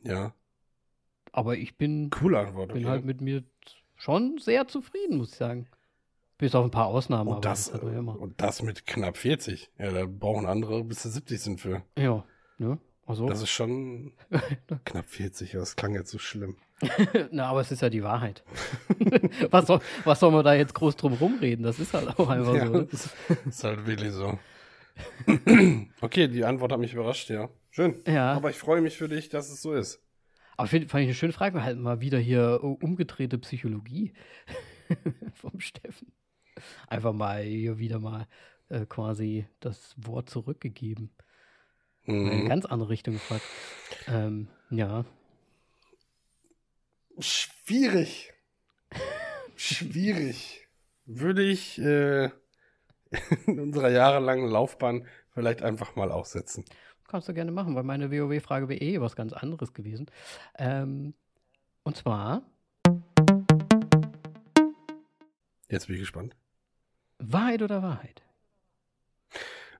[0.03, 0.35] Ja,
[1.37, 2.73] Aber ich bin, coole Antwort.
[2.73, 2.91] bin okay.
[2.91, 3.45] halt mit mir
[3.95, 5.67] schon sehr zufrieden, muss ich sagen.
[6.39, 8.19] Bis auf ein paar Ausnahmen, und, das, man ja immer.
[8.19, 9.71] und das mit knapp 40.
[9.79, 11.83] Ja, da brauchen andere bis sie 70 sind für.
[11.99, 12.25] Ja,
[12.57, 12.79] ne?
[13.05, 14.13] Also, Das ist schon
[14.87, 15.53] knapp 40.
[15.53, 16.57] Das klang jetzt so schlimm.
[17.31, 18.43] na, aber es ist ja die Wahrheit.
[19.51, 21.65] was, soll, was soll man da jetzt groß drum rumreden?
[21.65, 22.73] Das ist halt auch einfach Ja, so.
[22.73, 22.89] Ne?
[22.91, 23.11] das
[23.47, 24.39] ist halt wirklich so.
[26.01, 27.51] okay, die Antwort hat mich überrascht, ja.
[27.71, 28.03] Schön.
[28.07, 28.33] Ja.
[28.33, 30.03] Aber ich freue mich für dich, dass es so ist.
[30.57, 31.63] Aber find, fand ich eine schöne Frage.
[31.63, 34.13] Halt mal wieder hier uh, umgedrehte Psychologie
[35.35, 36.13] vom Steffen.
[36.89, 38.27] Einfach mal hier wieder mal
[38.69, 41.11] äh, quasi das Wort zurückgegeben.
[42.05, 42.49] In eine Mhm.
[42.49, 43.45] ganz andere Richtung gefragt.
[44.07, 45.05] Ähm, ja.
[47.19, 48.33] Schwierig.
[49.57, 50.67] Schwierig.
[51.07, 52.31] Würde ich äh,
[53.47, 56.65] in unserer jahrelangen Laufbahn vielleicht einfach mal aufsetzen.
[57.09, 60.07] Kannst du gerne machen, weil meine WoW-Frage wäre eh was ganz anderes gewesen.
[60.59, 61.15] Ähm,
[61.85, 62.43] und zwar,
[65.69, 66.37] Jetzt bin ich gespannt.
[67.19, 68.23] Wahrheit oder Wahrheit?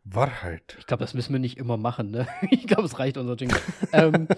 [0.05, 0.77] Wahrheit.
[0.79, 2.27] Ich glaube, das müssen wir nicht immer machen, ne?
[2.51, 3.61] Ich glaube, es reicht unser Jingle.
[3.93, 4.29] ähm,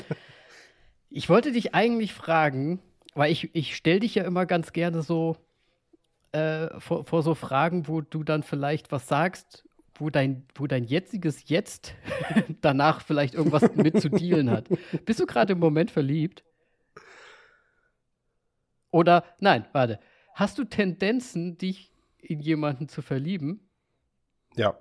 [1.11, 2.81] ich wollte dich eigentlich fragen,
[3.15, 5.37] weil ich, ich stelle dich ja immer ganz gerne so
[6.33, 9.68] äh, vor, vor so Fragen, wo du dann vielleicht was sagst,
[10.01, 11.95] wo dein, wo dein jetziges Jetzt
[12.61, 14.69] danach vielleicht irgendwas mit zu dealen hat.
[15.05, 16.45] Bist du gerade im Moment verliebt?
[18.91, 20.01] Oder, nein, warte.
[20.35, 23.69] Hast du Tendenzen, dich in jemanden zu verlieben?
[24.57, 24.79] Ja.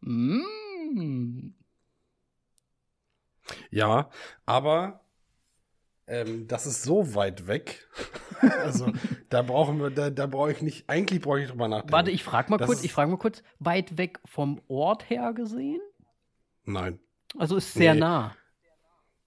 [0.00, 1.54] Mm.
[3.70, 4.10] Ja,
[4.46, 5.01] aber
[6.12, 7.88] ähm, das ist so weit weg.
[8.62, 8.92] also
[9.30, 11.92] da brauchen wir, da, da brauche ich nicht, eigentlich brauche ich drüber nachdenken.
[11.92, 15.32] Warte, ich frage mal Das kurz, ich frage mal kurz, weit weg vom Ort her
[15.32, 15.80] gesehen?
[16.64, 16.98] Nein.
[17.38, 18.00] Also ist sehr Nee.
[18.00, 18.36] nah.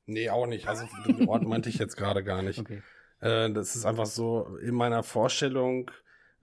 [0.06, 0.68] Nee, auch nicht.
[0.68, 2.60] Also den Ort meinte ich jetzt gerade gar nicht.
[2.66, 2.82] Okay.
[3.22, 5.90] Äh, das ist einfach so, in meiner Vorstellung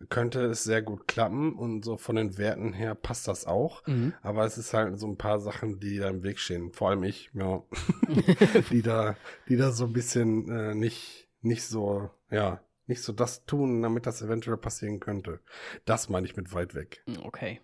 [0.09, 3.87] könnte es sehr gut klappen und so von den Werten her passt das auch.
[3.87, 4.13] Mhm.
[4.23, 6.73] Aber es ist halt so ein paar Sachen, die da im Weg stehen.
[6.73, 7.63] Vor allem ich, ja.
[8.71, 9.17] die da,
[9.49, 14.07] die da so ein bisschen äh, nicht, nicht so, ja, nicht so das tun, damit
[14.07, 15.41] das eventuell passieren könnte.
[15.85, 17.03] Das meine ich mit weit weg.
[17.23, 17.61] Okay.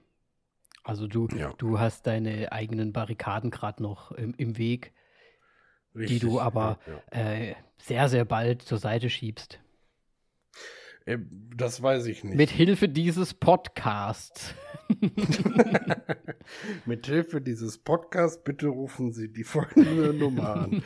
[0.85, 1.53] Also du, Ja.
[1.59, 4.93] du hast deine eigenen Barrikaden gerade noch im, im Weg,
[5.95, 6.79] die du Richtig, aber
[7.13, 7.33] ja, ja.
[7.35, 9.61] äh, sehr, sehr bald zur Seite schiebst.
[11.09, 11.19] Äh,
[11.57, 12.37] Das weiß ich nicht.
[12.37, 14.55] Mit Hilfe dieses Podcasts.
[16.87, 20.83] Mit Hilfe dieses Podcasts bitte rufen Sie die folgende Nummer an.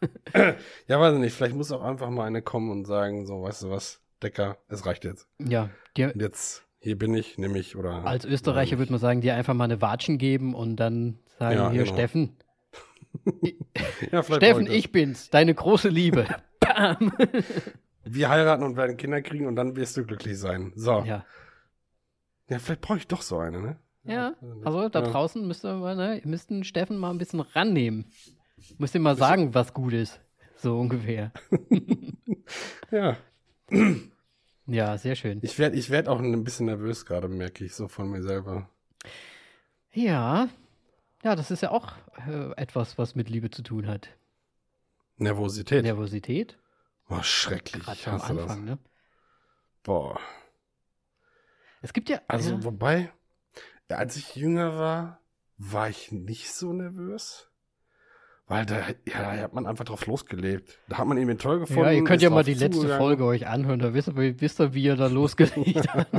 [0.88, 1.34] ja, weiß ich nicht.
[1.34, 4.86] Vielleicht muss auch einfach mal eine kommen und sagen, so, weißt du was, Decker, es
[4.86, 5.26] reicht jetzt.
[5.38, 8.04] Ja, dir, jetzt, hier bin ich, nehme ich oder.
[8.04, 11.70] als Österreicher würde man sagen, dir einfach mal eine Watschen geben und dann sagen, Ja,
[11.70, 11.94] hier, genau.
[11.94, 12.36] Steffen,
[14.12, 16.26] ja, Steffen, ich bin's, deine große Liebe.
[16.60, 17.12] Bam.
[18.04, 20.72] Wir heiraten und werden Kinder kriegen und dann wirst du glücklich sein.
[20.74, 21.00] So.
[21.04, 21.24] Ja,
[22.48, 22.58] Ja.
[22.58, 23.76] vielleicht brauche ich doch so eine, ne?
[24.04, 24.34] Ja,
[24.64, 25.10] also da Ja.
[25.10, 28.06] draußen müsste man, ne, müssten Steffen mal ein bisschen rannehmen.
[28.78, 30.20] Müsst ihr mal sagen, was gut ist.
[30.56, 31.32] So ungefähr.
[32.90, 33.16] Ja.
[34.66, 35.38] Ja, sehr schön.
[35.42, 38.68] Ich werde ich werd auch ein bisschen nervös gerade, merke ich so von mir selber.
[39.92, 40.48] Ja,
[41.22, 41.92] ja, das ist ja auch
[42.28, 44.08] äh, etwas, was mit Liebe zu tun hat.
[45.18, 45.84] Nervosität.
[45.84, 46.58] Nervosität.
[47.10, 47.84] Oh, schrecklich.
[47.84, 48.58] Gerade Ich am hasse Anfang, das.
[48.58, 48.78] ne?
[49.82, 50.18] Boah.
[51.82, 52.20] Es gibt ja.
[52.28, 53.10] Also, ja, wobei,
[53.88, 55.20] als ich jünger war,
[55.56, 57.46] war ich nicht so nervös.
[58.46, 60.78] Weil da, ja, da hat man einfach drauf losgelebt.
[60.88, 61.84] Da hat man ihn toll gefunden.
[61.84, 62.98] ja, ihr könnt ja mal die letzte zugegangen.
[63.00, 66.10] Folge euch anhören, da wisst ihr, wisst ihr wie ihr da losgelegt habt.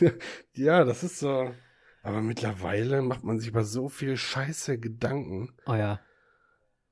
[0.54, 1.54] ja, das ist so.
[2.02, 5.52] Aber mittlerweile macht man sich über so viel Scheiße Gedanken.
[5.66, 6.00] Oh ja.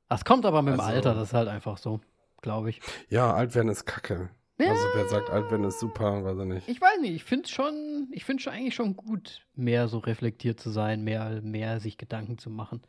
[0.09, 2.01] Das kommt aber mit dem Also- Alter, das ist halt einfach so,
[2.43, 2.81] glaube ich.
[3.09, 4.31] Ja, alt werden ist Kacke.
[4.59, 4.71] Ja.
[4.71, 6.69] Also wer sagt, alt werden ist super, weiß ich nicht.
[6.69, 9.99] Ich weiß nicht, ich finde es schon, ich finde schon eigentlich schon gut, mehr so
[9.99, 12.83] reflektiert zu sein, mehr, mehr sich Gedanken zu machen.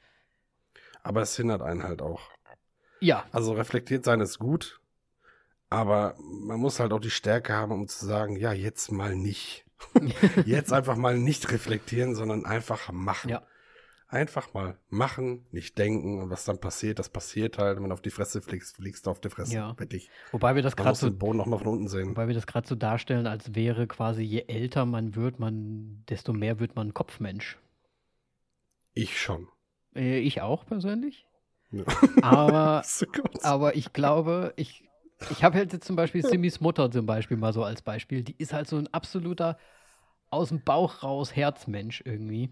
[1.02, 2.22] Aber es hindert einen halt auch.
[2.99, 4.80] Ja, Also reflektiert sein ist gut,
[5.70, 9.66] aber man muss halt auch die Stärke haben, um zu sagen, ja, jetzt mal nicht.
[10.45, 13.30] jetzt einfach mal nicht reflektieren, sondern einfach machen.
[13.30, 13.43] Ja.
[14.12, 17.78] Einfach mal machen, nicht denken und was dann passiert, das passiert halt.
[17.78, 19.53] Wenn du auf die Fresse fliegst, fliegst du auf die Fresse.
[19.55, 19.74] Ja.
[19.76, 20.09] Fertig.
[20.34, 22.09] wobei wir das Man gerade so, den Boden noch mal von unten sehen.
[22.09, 26.34] wobei wir das gerade so darstellen, als wäre quasi je älter man wird, man, desto
[26.34, 27.57] mehr wird man Kopfmensch.
[28.93, 29.47] Ich schon.
[29.95, 31.26] Äh, ich auch persönlich.
[31.72, 31.86] Ja.
[32.22, 32.84] Aber,
[33.43, 34.84] aber ich glaube, ich,
[35.30, 38.24] ich habe halt jetzt zum Beispiel Simis Mutter zum Beispiel mal so als Beispiel.
[38.24, 39.57] Die ist halt so ein absoluter
[40.30, 42.49] aus dem Bauch raus Herzmensch irgendwie.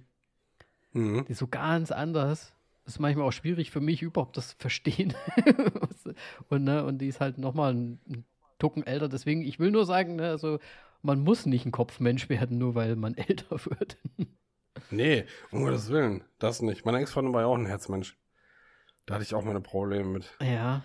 [0.93, 1.25] Mhm.
[1.25, 2.53] Die ist so ganz anders.
[2.85, 5.13] Das ist manchmal auch schwierig für mich, überhaupt das zu verstehen.
[6.49, 8.25] und, ne, und die ist halt nochmal ein, ein
[8.57, 9.09] Tucken älter.
[9.09, 10.59] Deswegen, ich will nur sagen, ne, also,
[11.01, 13.97] man muss nicht ein Kopfmensch werden, nur weil man älter wird.
[14.91, 16.23] Nee, um Gottes Willen.
[16.39, 16.85] Das nicht.
[16.85, 18.17] Meine Ex-Freundin war ja auch ein Herzmensch.
[19.05, 20.29] Da hatte ich auch meine Probleme mit.
[20.41, 20.83] ja.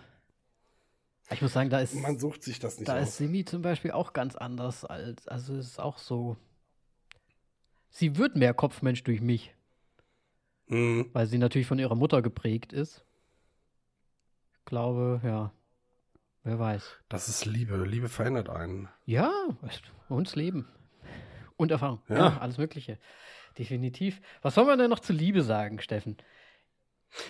[1.31, 3.17] Ich muss sagen, da ist, Man sucht sich das nicht da ist aus.
[3.17, 6.37] Simi zum Beispiel auch ganz anders als, also es ist auch so.
[7.89, 9.55] Sie wird mehr Kopfmensch durch mich,
[10.67, 11.11] Mhm.
[11.13, 13.05] weil sie natürlich von ihrer Mutter geprägt ist.
[14.59, 15.53] Ich glaube, ja.
[16.43, 16.99] Wer weiß.
[17.09, 17.77] Das ist Liebe.
[17.85, 18.89] Liebe verändert einen.
[19.07, 19.33] Ja,
[20.09, 20.69] uns Leben.
[21.57, 22.01] Und Erfahrung.
[22.09, 22.17] Ja.
[22.17, 22.39] Ja.
[22.39, 22.99] alles Mögliche.
[23.59, 24.21] Definitiv.
[24.43, 26.17] Was soll man denn noch zu Liebe sagen, Steffen?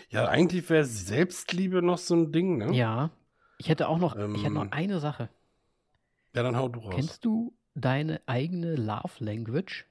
[0.09, 2.73] Ja, eigentlich wäre Selbstliebe noch so ein Ding, ne?
[2.73, 3.11] Ja.
[3.59, 5.29] Ich hätte auch noch, ich hätte noch Ähm, eine Sache.
[6.35, 6.95] Ja, dann hau du raus.
[6.95, 9.87] Kennst du deine eigene Love Language?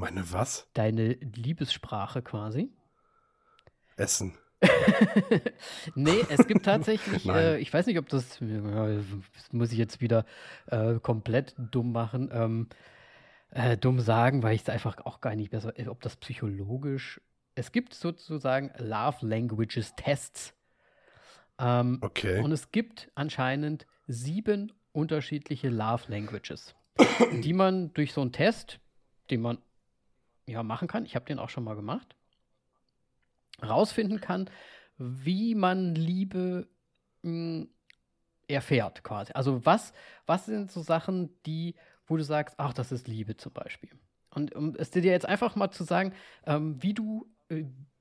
[0.00, 0.66] Meine was?
[0.72, 2.70] Deine Liebessprache quasi?
[3.96, 4.32] Essen.
[5.94, 10.24] nee, es gibt tatsächlich, äh, ich weiß nicht, ob das, das muss ich jetzt wieder
[10.68, 12.68] äh, komplett dumm machen, ähm,
[13.50, 17.20] äh, dumm sagen, weil ich es einfach auch gar nicht besser, äh, ob das psychologisch,
[17.54, 20.54] es gibt sozusagen Love Languages Tests.
[21.58, 22.40] Ähm, Okay.
[22.40, 26.74] und es gibt anscheinend sieben unterschiedliche Love Languages,
[27.42, 28.80] die man durch so einen Test,
[29.30, 29.58] den man
[30.46, 32.16] ja machen kann, ich habe den auch schon mal gemacht,
[33.62, 34.50] rausfinden kann,
[34.98, 36.68] wie man Liebe
[37.22, 37.66] mh,
[38.48, 39.32] erfährt quasi.
[39.32, 39.92] Also was,
[40.26, 41.74] was sind so Sachen, die,
[42.06, 43.90] wo du sagst, ach, das ist Liebe zum Beispiel.
[44.30, 46.12] Und um es dir jetzt einfach mal zu sagen,
[46.46, 47.28] ähm, wie du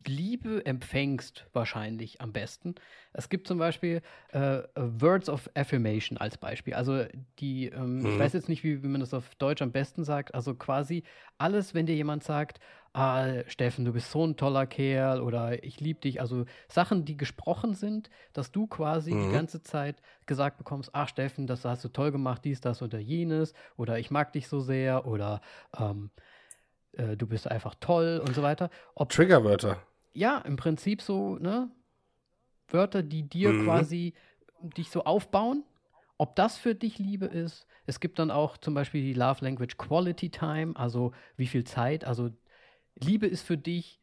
[0.08, 2.76] Liebe empfängst, wahrscheinlich am besten.
[3.12, 6.74] Es gibt zum Beispiel äh, Words of Affirmation als Beispiel.
[6.74, 7.04] Also
[7.39, 8.18] die, ähm, ich Mhm.
[8.18, 10.34] weiß jetzt nicht, wie, wie man das auf Deutsch am besten sagt.
[10.34, 11.04] Also quasi
[11.38, 12.60] alles, wenn dir jemand sagt,
[12.93, 16.22] ah, Steffen, du bist so ein toller Kerl oder ich liebe dich.
[16.22, 19.30] Also Sachen, die gesprochen sind, dass du quasi die Mhm.
[19.30, 23.54] ganze Zeit gesagt bekommst, ach Steffen, das hast du toll gemacht, dies, das oder jenes
[23.76, 25.41] oder ich mag dich so sehr oder
[25.78, 26.12] ähm,
[26.93, 28.69] äh, du bist einfach toll und so weiter.
[28.95, 29.81] Ob Triggerwörter.
[30.13, 31.71] ja, im Prinzip so, ne?
[32.69, 33.63] Wörter, die dir Mhm.
[33.63, 34.13] quasi
[34.61, 35.63] dich so aufbauen.
[36.17, 37.65] Ob das für dich Liebe ist.
[37.85, 42.03] Es gibt dann auch zum Beispiel die Love Language Quality Time, also wie viel Zeit.
[42.05, 42.29] Also
[42.95, 44.01] Liebe ist für dich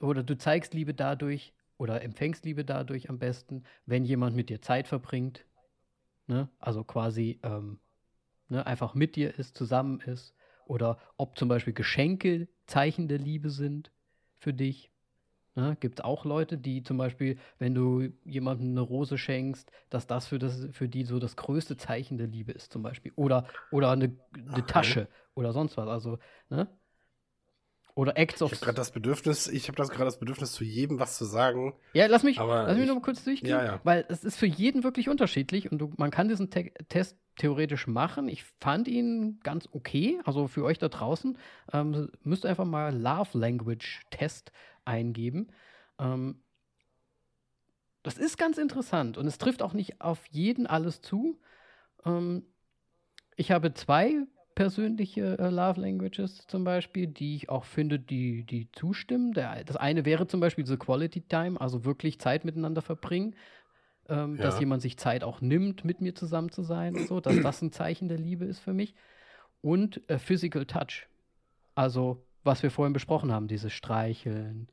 [0.00, 4.62] oder du zeigst Liebe dadurch oder empfängst Liebe dadurch am besten, wenn jemand mit dir
[4.62, 5.44] Zeit verbringt.
[6.28, 6.48] Ne?
[6.60, 7.80] Also quasi ähm,
[8.48, 10.34] ne, einfach mit dir ist, zusammen ist.
[10.70, 13.90] Oder ob zum Beispiel Geschenke Zeichen der Liebe sind
[14.38, 14.92] für dich.
[15.56, 20.06] Ne, Gibt es auch Leute, die zum Beispiel, wenn du jemandem eine Rose schenkst, dass
[20.06, 23.10] das für, das für die so das größte Zeichen der Liebe ist, zum Beispiel.
[23.16, 24.64] Oder, oder eine, eine.
[24.64, 25.88] Tasche oder sonst was.
[25.88, 26.18] Also,
[26.50, 26.68] ne?
[27.96, 28.52] Oder Acts of.
[28.52, 31.24] Ich habe gerade das Bedürfnis, ich habe das gerade das Bedürfnis, zu jedem was zu
[31.24, 31.74] sagen.
[31.94, 33.80] Ja, lass mich, lass mich ich- noch mal kurz durchgehen, Ja, ja.
[33.82, 37.86] weil es ist für jeden wirklich unterschiedlich und du, man kann diesen Te Test theoretisch
[37.86, 38.28] machen.
[38.28, 41.38] Ich fand ihn ganz okay, also für euch da draußen
[41.72, 44.52] ähm, müsst ihr einfach mal Love Language Test
[44.84, 45.48] eingeben.
[45.98, 46.42] Ähm,
[48.02, 51.38] das ist ganz interessant und es trifft auch nicht auf jeden alles zu.
[52.04, 52.44] Ähm,
[53.36, 58.70] ich habe zwei persönliche äh, Love Languages zum Beispiel, die ich auch finde, die, die
[58.72, 59.32] zustimmen.
[59.32, 63.34] Der, das eine wäre zum Beispiel so Quality Time, also wirklich Zeit miteinander verbringen.
[64.10, 64.42] Ähm, Ja.
[64.42, 67.62] Dass jemand sich Zeit auch nimmt, mit mir zusammen zu sein und so, dass das
[67.62, 68.94] ein Zeichen der Liebe ist für mich.
[69.62, 71.06] Und äh, Physical Touch.
[71.74, 74.68] Also, was wir vorhin besprochen haben, dieses Streicheln,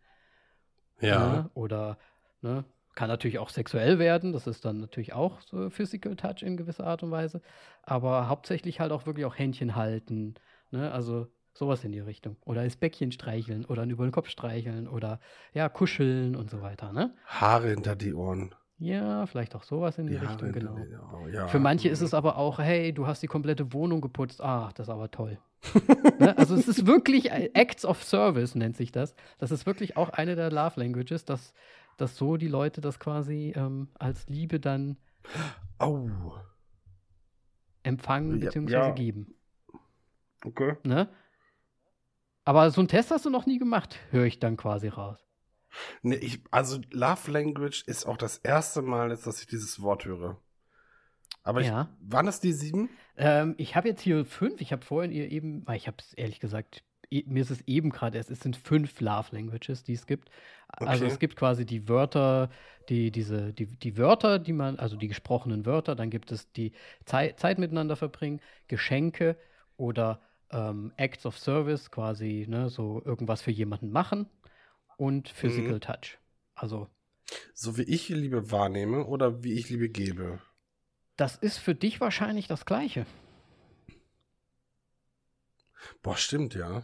[0.99, 1.19] Ja.
[1.19, 1.49] Ne?
[1.53, 1.97] Oder
[2.41, 2.65] ne?
[2.95, 6.88] kann natürlich auch sexuell werden, das ist dann natürlich auch so Physical Touch in gewisser
[6.88, 7.41] Art und Weise.
[7.83, 10.33] Aber hauptsächlich halt auch wirklich auch Händchen halten,
[10.71, 10.91] ne?
[10.91, 12.38] Also sowas in die Richtung.
[12.45, 15.19] Oder das Bäckchen streicheln oder über den Kopf streicheln oder
[15.53, 17.13] ja, kuscheln und so weiter, ne?
[17.25, 18.55] Haare hinter die Ohren.
[18.80, 20.75] Ja, vielleicht auch sowas in die, Haare Richtung, hinter genau.
[20.86, 21.34] die Ohren.
[21.34, 21.47] Ja.
[21.47, 24.39] Für manche ist es aber auch, hey, du hast die komplette Wohnung geputzt.
[24.41, 25.39] Ach, das ist aber toll.
[26.19, 26.38] ne?
[26.38, 29.15] Also es ist wirklich Acts of Service, nennt sich das.
[29.39, 31.53] Das ist wirklich auch eine der Love Languages, dass,
[31.97, 34.97] dass so die Leute das quasi ähm, als Liebe dann
[35.80, 36.07] Au.
[37.82, 38.71] empfangen Ja, bzw.
[38.71, 38.91] ja.
[38.91, 39.34] geben.
[40.45, 40.78] Okay.
[40.84, 41.09] Ne?
[42.45, 45.26] Aber so einen Test hast du noch nie gemacht, höre ich dann quasi raus.
[46.01, 50.05] Nee, ich, also Love Language ist auch das erste Mal jetzt, dass ich dieses Wort
[50.05, 50.38] höre.
[51.43, 51.89] Aber ich, Ja.
[52.01, 52.89] waren das die sieben?
[53.18, 54.61] Ähm, ich habe jetzt hier fünf.
[54.61, 58.18] Ich habe vorhin ihr eben, ich habe es ehrlich gesagt, mir ist es eben gerade
[58.18, 60.30] erst, es sind fünf Love Languages, die es gibt.
[60.70, 61.13] Also Okay.
[61.13, 62.49] es gibt quasi die Wörter,
[62.89, 66.74] die, diese, die, die Wörter, die man, also die gesprochenen Wörter, dann gibt es die
[67.05, 69.38] Zei Zeit miteinander verbringen, Geschenke
[69.78, 74.28] oder ähm, Acts of Service, quasi, ne, so irgendwas für jemanden machen
[74.97, 75.81] und Physical Mhm.
[75.81, 76.17] Touch.
[76.55, 76.89] Also
[77.53, 80.41] So wie ich Liebe wahrnehme oder wie ich Liebe gebe?
[81.17, 83.05] das ist für dich wahrscheinlich das Gleiche.
[86.01, 86.83] Boah, stimmt, ja.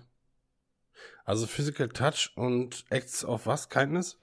[1.26, 3.70] Also Physical Touch und Acts of was?
[3.70, 4.18] Kindness?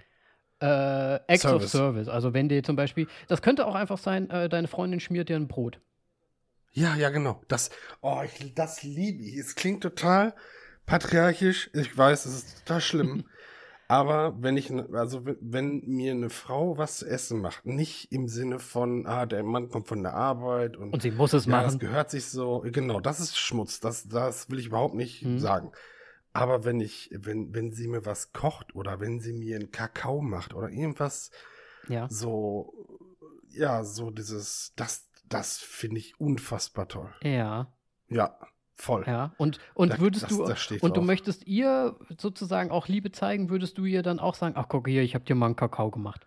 [0.61, 1.71] Äh, Acts of Service.
[1.71, 2.09] Service.
[2.09, 5.37] Also wenn dir zum Beispiel, das könnte auch einfach sein, äh, deine Freundin schmiert dir
[5.37, 5.81] ein Brot.
[6.73, 7.43] Ja, ja, genau.
[7.49, 7.71] Das,
[8.01, 9.37] oh, ich, das liebe ich.
[9.37, 10.35] Es klingt total
[10.87, 11.71] patriarchisch.
[11.75, 13.25] Ich weiß, es ist total schlimm.
[13.91, 18.61] Aber wenn ich, also wenn- mir eine Frau was zu essen macht, nicht im Sinne
[18.61, 21.73] von, ah, der Mann kommt von der Arbeit und, Und sie muss es ja, das
[21.75, 21.81] machen.
[21.81, 23.81] gehört sich so, genau, das ist Schmutz.
[23.81, 25.39] Das, das will ich überhaupt nicht Mhm.
[25.41, 25.73] sagen.
[26.33, 30.21] Aber wenn ich, wenn, wenn sie mir was kocht oder wenn sie mir einen Kakao
[30.21, 31.33] macht oder irgendwas
[31.89, 32.07] Ja.
[32.09, 32.73] so,
[33.49, 37.13] ja, so dieses, das, das finde ich unfassbar toll.
[37.23, 37.73] Ja,
[38.09, 38.39] Ja,
[38.81, 39.05] voll.
[39.07, 39.33] ja.
[39.39, 41.05] Und, und Da- würdest das- du, das und du drauf.
[41.05, 45.03] möchtest ihr sozusagen auch Liebe zeigen, würdest du ihr dann auch sagen, ach guck hier,
[45.03, 46.27] ich habe dir mal einen Kakao gemacht.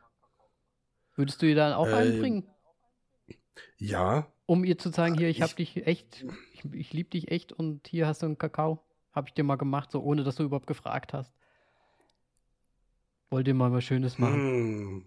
[1.15, 2.47] Würdest du ihr dann auch Ähm, einbringen,
[3.77, 7.29] Ja, um ihr zu sagen, hier, ich habe ich- dich echt, ich, ich liebe dich
[7.31, 8.83] echt und hier hast du einen Kakao.
[9.13, 11.33] Habe ich dir mal gemacht, so ohne dass du überhaupt gefragt hast.
[13.29, 14.33] Wollt ihr mal was Schönes machen?
[14.33, 15.05] hm.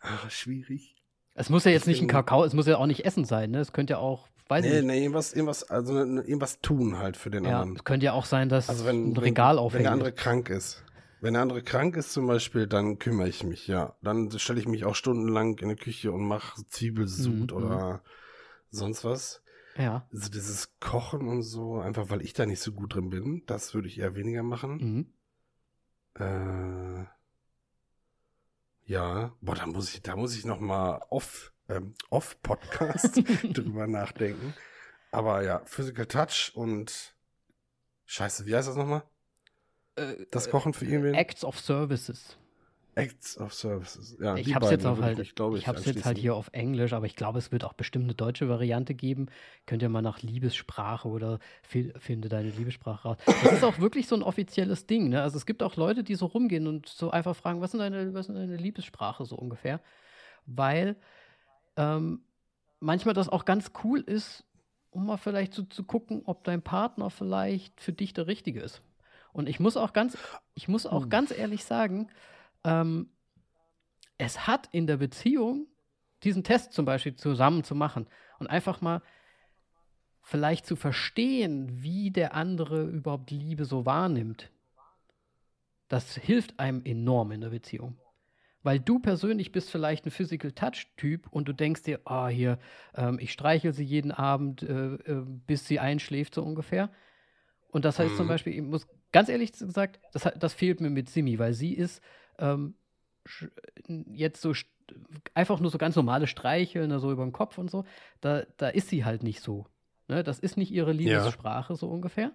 [0.00, 0.96] Ah, schwierig.
[1.34, 3.50] Es muss ja jetzt Ich nicht ein Kakao, es muss ja auch nicht Essen sein,
[3.50, 3.58] ne?
[3.60, 4.86] Es könnte ja auch, weiß ich Nee, nicht.
[4.86, 7.76] nee, irgendwas, irgendwas, also ne- irgendwas tun halt für den Ja, anderen.
[7.76, 9.84] es könnte ja auch sein, dass Also wenn, ein Regal wenn, wenn aufhängt.
[9.84, 10.84] der andere krank ist.
[11.20, 13.94] Wenn der andere krank ist zum Beispiel, dann kümmere ich mich, ja.
[14.02, 18.02] Dann stelle ich mich auch stundenlang in die Küche und mache Zwiebelsud Mhm, oder
[18.70, 19.42] sonst was.
[19.76, 20.06] ja.
[20.12, 23.74] Also dieses Kochen und so, einfach weil ich da nicht so gut drin bin, das
[23.74, 24.72] würde ich eher weniger machen.
[26.16, 26.24] Mhm.
[26.24, 27.04] Äh,
[28.86, 33.86] ja, boah, da muss ich, da muss ich noch mal off, ähm, off Podcast drüber
[33.86, 34.54] nachdenken.
[35.12, 37.14] Aber ja, Physical Touch und
[38.06, 39.02] Scheiße, wie heißt das nochmal?
[39.96, 41.14] Äh, Das Kochen für irgendwen?
[41.14, 42.36] Acts of Services.
[42.96, 44.16] Acts of Services.
[44.20, 46.50] Ja, ich habe es jetzt halt, mich, glaub ich habe es jetzt halt hier auf
[46.52, 49.28] Englisch, aber ich glaube, es wird auch bestimmt eine deutsche Variante geben.
[49.66, 53.16] Könnt ihr mal nach Liebessprache oder fi- finde deine Liebessprache raus.
[53.26, 55.08] Das ist auch wirklich so ein offizielles Ding.
[55.08, 55.22] Ne?
[55.22, 58.12] Also es gibt auch Leute, die so rumgehen und so einfach fragen, was ist deine,
[58.12, 59.80] was ist deine Liebessprache so ungefähr?
[60.46, 60.96] Weil
[61.80, 62.20] ähm,
[62.78, 64.44] manchmal das auch ganz cool ist,
[64.90, 68.82] um mal vielleicht so zu gucken, ob dein Partner vielleicht für dich der Richtige ist.
[69.32, 70.18] Und ich muss auch ganz,
[70.54, 71.08] ich muss auch Uh.
[71.08, 72.10] ganz ehrlich sagen,
[72.64, 73.08] ähm,
[74.18, 75.68] es hat in der Beziehung
[76.22, 78.06] diesen Test zum Beispiel zusammen zu machen
[78.38, 79.00] und einfach mal
[80.20, 84.50] vielleicht zu verstehen, wie der andere überhaupt Liebe so wahrnimmt.
[85.88, 87.96] Das hilft einem enorm in der Beziehung.
[88.62, 92.58] Weil du persönlich bist vielleicht ein Physical Touch-Typ und du denkst dir, ah, hier,
[92.94, 96.90] ähm, ich streichel sie jeden Abend, äh, äh, bis sie einschläft, so ungefähr.
[97.70, 98.30] Und das heißt zum Mhm.
[98.30, 102.02] Beispiel, ich muss ganz ehrlich gesagt, das, das fehlt mir mit Simi, weil sie ist
[102.38, 102.74] ähm,
[104.12, 104.52] jetzt so
[105.34, 107.84] einfach nur so ganz normale Streicheln, so über den Kopf und so.
[108.20, 109.66] Da, da ist sie halt nicht so.
[110.08, 110.22] Ne?
[110.22, 112.32] Das ist nicht ihre Liebessprache, so ungefähr.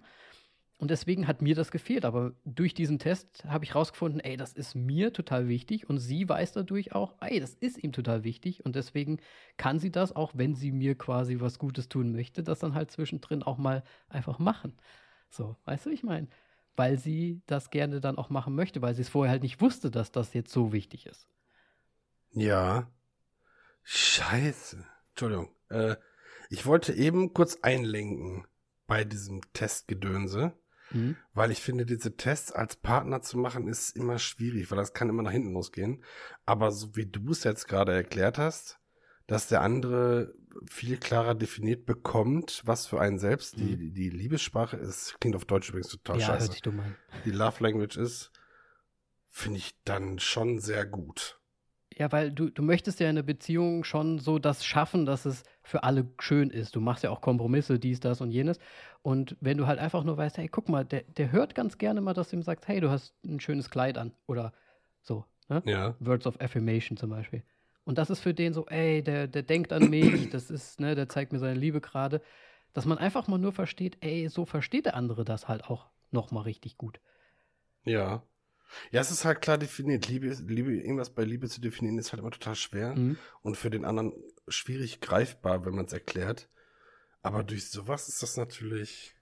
[0.78, 2.04] Und deswegen hat mir das gefehlt.
[2.04, 5.88] Aber durch diesen Test habe ich rausgefunden, ey, das ist mir total wichtig.
[5.88, 8.64] Und sie weiß dadurch auch, ey, das ist ihm total wichtig.
[8.64, 9.18] Und deswegen
[9.56, 12.90] kann sie das, auch wenn sie mir quasi was Gutes tun möchte, das dann halt
[12.90, 14.76] zwischendrin auch mal einfach machen.
[15.30, 16.28] So, weißt du, wie ich meine?
[16.76, 19.90] Weil sie das gerne dann auch machen möchte, weil sie es vorher halt nicht wusste,
[19.90, 21.26] dass das jetzt so wichtig ist.
[22.32, 22.90] Ja.
[23.82, 24.84] Scheiße.
[25.10, 25.48] Entschuldigung.
[25.70, 25.96] Äh,
[26.50, 28.46] ich wollte eben kurz einlenken
[28.86, 30.52] bei diesem Testgedönse.
[30.96, 31.16] Mhm.
[31.34, 35.08] Weil ich finde, diese Tests als Partner zu machen, ist immer schwierig, weil das kann
[35.08, 36.02] immer nach hinten losgehen.
[36.44, 38.78] Aber so wie du es jetzt gerade erklärt hast,
[39.26, 40.34] dass der andere
[40.66, 43.78] viel klarer definiert bekommt, was für einen selbst mhm.
[43.78, 46.44] die, die Liebessprache ist, klingt auf Deutsch übrigens total ja, scheiße.
[46.44, 46.96] Hört sich dumm an.
[47.24, 48.30] Die Love Language ist,
[49.28, 51.40] finde ich dann schon sehr gut.
[51.98, 55.44] Ja, weil du, du möchtest ja in der Beziehung schon so das schaffen, dass es
[55.62, 56.76] für alle schön ist.
[56.76, 58.58] Du machst ja auch Kompromisse, dies, das und jenes.
[59.00, 62.02] Und wenn du halt einfach nur weißt, hey, guck mal, der, der hört ganz gerne
[62.02, 64.12] mal, dass du ihm sagst, hey, du hast ein schönes Kleid an.
[64.26, 64.52] Oder
[65.00, 65.24] so.
[65.48, 65.62] Ne?
[65.64, 65.94] Ja.
[66.00, 67.42] Words of Affirmation zum Beispiel.
[67.84, 70.94] Und das ist für den so, ey, der, der denkt an mich, das ist, ne,
[70.94, 72.20] der zeigt mir seine Liebe gerade.
[72.74, 76.42] Dass man einfach mal nur versteht, ey, so versteht der andere das halt auch nochmal
[76.42, 77.00] richtig gut.
[77.84, 78.22] Ja.
[78.90, 80.08] Ja, es ist halt klar definiert.
[80.08, 83.18] Liebe, Liebe, irgendwas bei Liebe zu definieren, ist halt immer total schwer mhm.
[83.42, 84.12] und für den anderen
[84.48, 86.48] schwierig greifbar, wenn man es erklärt.
[87.22, 89.14] Aber durch sowas ist das natürlich.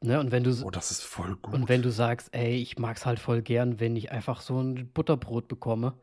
[0.00, 1.54] Ne, und wenn du, oh, das ist voll gut.
[1.54, 4.60] Und wenn du sagst, ey, ich mag es halt voll gern, wenn ich einfach so
[4.60, 5.98] ein Butterbrot bekomme,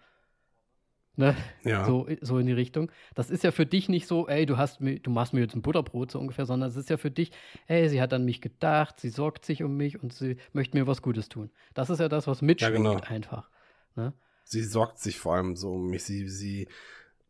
[1.21, 1.35] Ne?
[1.63, 1.85] Ja.
[1.85, 2.91] So, so in die Richtung.
[3.13, 5.61] Das ist ja für dich nicht so, ey, du hast du machst mir jetzt ein
[5.61, 7.31] Butterbrot so ungefähr, sondern es ist ja für dich,
[7.67, 10.87] ey, sie hat an mich gedacht, sie sorgt sich um mich und sie möchte mir
[10.87, 11.51] was Gutes tun.
[11.75, 13.01] Das ist ja das, was mitschwingt ja, genau.
[13.05, 13.51] einfach.
[13.95, 14.13] Ne?
[14.45, 16.67] Sie sorgt sich vor allem so um mich, sie, sie,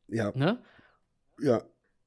[0.08, 0.32] ja.
[0.36, 0.64] Ne?
[1.42, 1.62] Ja.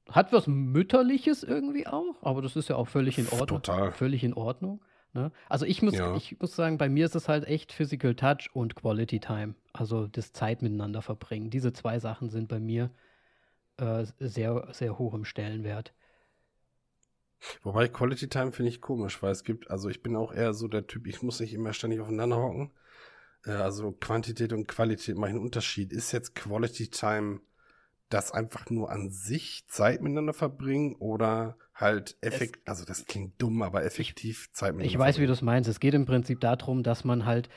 [0.08, 3.60] Hat was Mütterliches irgendwie auch, aber das ist ja auch völlig in Ordnung.
[3.60, 3.92] Total.
[3.92, 4.80] Völlig in Ordnung.
[5.14, 5.30] Ne?
[5.48, 6.16] Also ich muss, ja.
[6.16, 9.54] ich muss sagen, bei mir ist es halt echt Physical Touch und Quality Time.
[9.72, 11.50] Also das Zeit miteinander verbringen.
[11.50, 12.90] Diese zwei Sachen sind bei mir
[13.76, 15.94] äh, sehr, sehr hoch im Stellenwert.
[17.62, 20.66] Wobei Quality Time finde ich komisch, weil es gibt, also ich bin auch eher so
[20.66, 22.72] der Typ, ich muss nicht immer ständig aufeinander hocken.
[23.44, 25.92] Äh, also Quantität und Qualität machen einen Unterschied.
[25.92, 27.40] Ist jetzt Quality Time
[28.14, 33.60] das einfach nur an sich Zeit miteinander verbringen oder halt effektiv, also das klingt dumm,
[33.62, 35.22] aber effektiv Zeit miteinander Ich weiß, verbringen.
[35.22, 35.68] wie du es meinst.
[35.68, 37.48] Es geht im Prinzip darum, dass man halt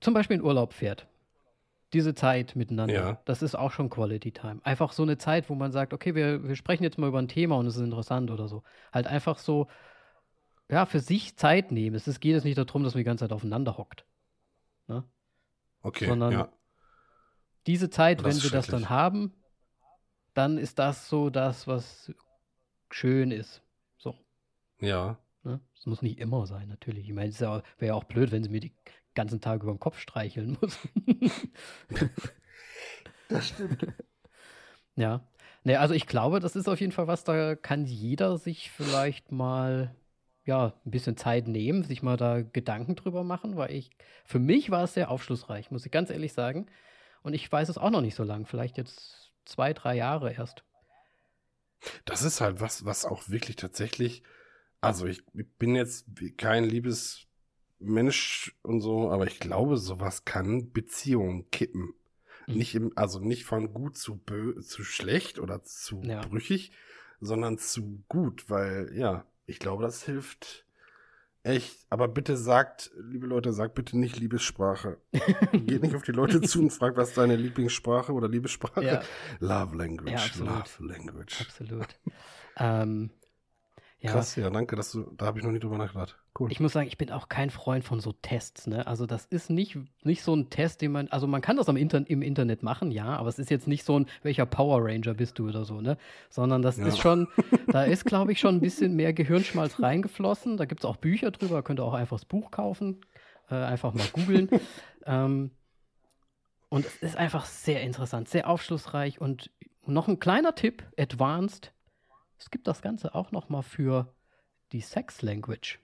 [0.00, 1.08] zum Beispiel in Urlaub fährt.
[1.92, 3.22] Diese Zeit miteinander, ja.
[3.24, 4.60] das ist auch schon Quality Time.
[4.62, 7.28] Einfach so eine Zeit, wo man sagt, okay, wir, wir sprechen jetzt mal über ein
[7.28, 8.62] Thema und es ist interessant oder so.
[8.92, 9.66] Halt einfach so,
[10.70, 11.96] ja, für sich Zeit nehmen.
[11.96, 14.04] Es ist, geht jetzt nicht darum, dass man die ganze Zeit aufeinander hockt.
[14.86, 15.02] Ne?
[15.82, 16.48] Okay, Sondern ja.
[17.66, 19.32] diese Zeit, wenn wir das dann haben,
[20.38, 22.12] dann ist das so das, was
[22.90, 23.60] schön ist.
[23.98, 24.14] So.
[24.80, 25.18] Ja.
[25.42, 25.60] Ne?
[25.74, 27.08] Das muss nicht immer sein, natürlich.
[27.08, 28.72] Ich meine, es wäre ja auch blöd, wenn sie mir die
[29.14, 30.78] ganzen Tag über den Kopf streicheln muss.
[33.28, 33.86] das stimmt.
[34.96, 35.20] Ja.
[35.62, 39.30] Ne, also ich glaube, das ist auf jeden Fall was, da kann jeder sich vielleicht
[39.30, 39.94] mal
[40.44, 43.90] ja, ein bisschen Zeit nehmen, sich mal da Gedanken drüber machen, weil ich,
[44.24, 46.66] für mich war es sehr aufschlussreich, muss ich ganz ehrlich sagen.
[47.22, 48.44] Und ich weiß es auch noch nicht so lang.
[48.44, 50.62] Vielleicht jetzt zwei, drei Jahre erst.
[52.04, 54.22] Das ist halt was, was auch wirklich tatsächlich,
[54.80, 55.22] also ich
[55.58, 61.94] bin jetzt kein Liebesmensch und so, aber ich glaube, sowas kann Beziehungen kippen.
[62.46, 62.54] Mhm.
[62.54, 66.20] Nicht im, also nicht von gut zu bö zu schlecht oder zu ja.
[66.20, 66.72] brüchig,
[67.20, 70.66] sondern zu gut, weil ja, ich glaube, das hilft
[71.44, 74.98] Echt, aber bitte sagt, liebe Leute, sagt bitte nicht Liebessprache.
[75.52, 78.84] Geht nicht auf die Leute zu und fragt, was ist deine Lieblingssprache oder Liebessprache?
[78.84, 79.02] Ja.
[79.40, 81.40] Love Language, ja, Love Language.
[81.40, 81.98] Absolut.
[82.56, 83.10] ähm,
[84.00, 84.12] ja.
[84.12, 86.16] Krass, ja, danke, dass du, da habe ich noch nie drüber nachgedacht.
[86.38, 86.52] Cool.
[86.52, 88.86] Ich muss sagen, ich bin auch kein Freund von so Tests, ne?
[88.86, 91.76] Also das ist nicht, nicht so ein Test, den man, also man kann das am
[91.76, 95.14] Inter im Internet machen, ja, aber es ist jetzt nicht so ein, welcher Power Ranger
[95.14, 95.98] bist du oder so, ne?
[96.30, 96.86] Sondern das ja.
[96.86, 97.26] ist schon,
[97.66, 100.58] da ist, glaube ich, schon ein bisschen mehr Gehirnschmalz reingeflossen.
[100.58, 103.00] Da gibt es auch Bücher drüber, könnt ihr auch einfach das Buch kaufen,
[103.50, 104.48] äh, einfach mal googeln.
[105.06, 105.50] ähm,
[106.68, 109.50] und es ist einfach sehr interessant, sehr aufschlussreich und
[109.86, 111.72] noch ein kleiner Tipp, Advanced
[112.38, 114.12] es gibt das Ganze auch noch mal für
[114.72, 115.78] die Sex Language.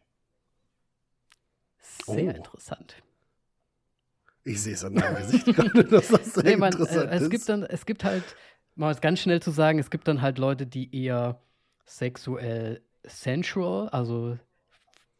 [1.78, 2.36] Sehr oh.
[2.36, 3.02] interessant.
[4.44, 7.22] Ich sehe es an deinem Gesicht gerade, dass das sehr nee, man, interessant äh, es
[7.22, 7.30] ist.
[7.30, 8.24] Gibt dann, es gibt halt,
[8.74, 11.40] mal es ganz schnell zu sagen, es gibt dann halt Leute, die eher
[11.86, 14.38] sexuell sensual, also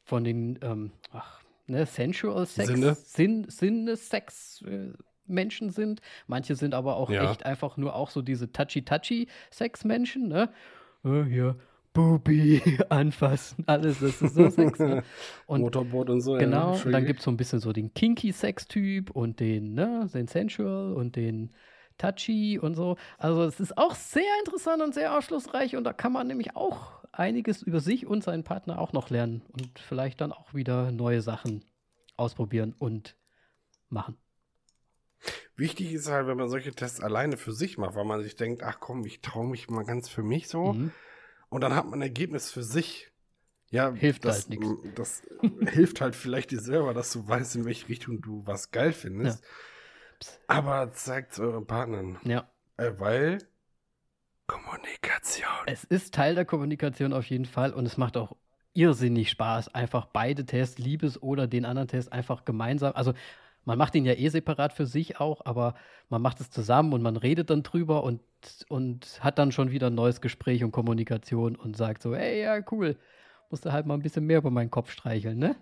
[0.03, 4.93] von den, ähm, ach, ne, sensual Sex, Sinne, Sinn, Sinne Sex äh,
[5.27, 6.01] Menschen sind.
[6.27, 7.31] Manche sind aber auch ja.
[7.31, 10.53] echt einfach nur auch so diese touchy-touchy Sex Menschen, ne?
[11.05, 11.57] Äh, hier
[11.93, 15.01] Bubi anfassen, alles, das ist so sexy.
[15.47, 16.35] Und Motorboot und so.
[16.35, 20.09] genau, ja, und dann gibt es so ein bisschen so den Kinky-Sex-Typ und den, ne,
[20.13, 21.53] den Sensual und den
[21.97, 22.97] Touchy und so.
[23.17, 27.05] Also es ist auch sehr interessant und sehr aufschlussreich und da kann man nämlich auch
[27.13, 31.23] einiges über sich und seinen Partner auch noch lernen und vielleicht dann auch wieder neue
[31.23, 31.65] Sachen
[32.17, 33.17] ausprobieren und
[33.89, 34.17] machen.
[35.57, 38.63] Wichtig ist halt, wenn man solche Tests alleine für sich macht, weil man sich denkt,
[38.63, 40.73] ach komm, ich traue mich mal ganz für mich so.
[40.73, 40.93] Mhm.
[41.49, 43.11] Und dann hat man ein Ergebnis für sich.
[43.71, 44.67] Ja, Hilft das, halt nix.
[44.95, 45.23] Das
[45.73, 49.45] hilft halt vielleicht dir selber, dass du weißt, in welche Richtung du was geil findest.
[50.21, 50.41] Psst.
[50.47, 52.19] Aber zeigt es euren Partnern.
[52.25, 53.39] Ja, Äh, weil
[54.47, 55.49] Kommunikation.
[55.67, 58.37] es ist Teil der Kommunikation auf jeden Fall und es macht auch
[58.75, 62.93] irrsinnig Spaß, einfach beide Tests, Liebes oder den anderen Test, einfach gemeinsam.
[62.95, 63.15] Also
[63.65, 65.75] man macht ihn ja eh separat für sich auch, aber
[66.09, 68.21] man macht es zusammen und man redet dann drüber und,
[68.69, 72.61] und hat dann schon wieder ein neues Gespräch und Kommunikation und sagt so, ey, ja,
[72.71, 72.97] cool,
[73.51, 75.57] musst du halt mal ein bisschen mehr über meinen Kopf streicheln, ne?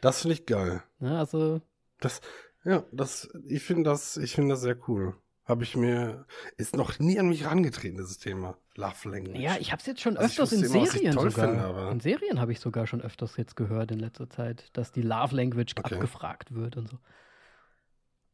[0.00, 0.82] Das finde ich geil.
[0.98, 1.60] ne also,
[2.00, 2.20] Das,
[2.64, 5.14] ja, das, ich finde das, ich finde das sehr cool.
[5.44, 6.26] Habe ich mir,
[6.56, 8.56] ist noch nie an mich herangetreten, dieses Thema.
[8.80, 9.38] Love Language.
[9.38, 11.30] ja, ich habe es jetzt schon Also öfters in was ich Serien sogar.
[11.30, 14.90] finde, aber- in Serien habe ich sogar schon öfters jetzt gehört in letzter Zeit, dass
[14.92, 15.94] die Love Language Okay.
[15.94, 16.98] abgefragt wird und so.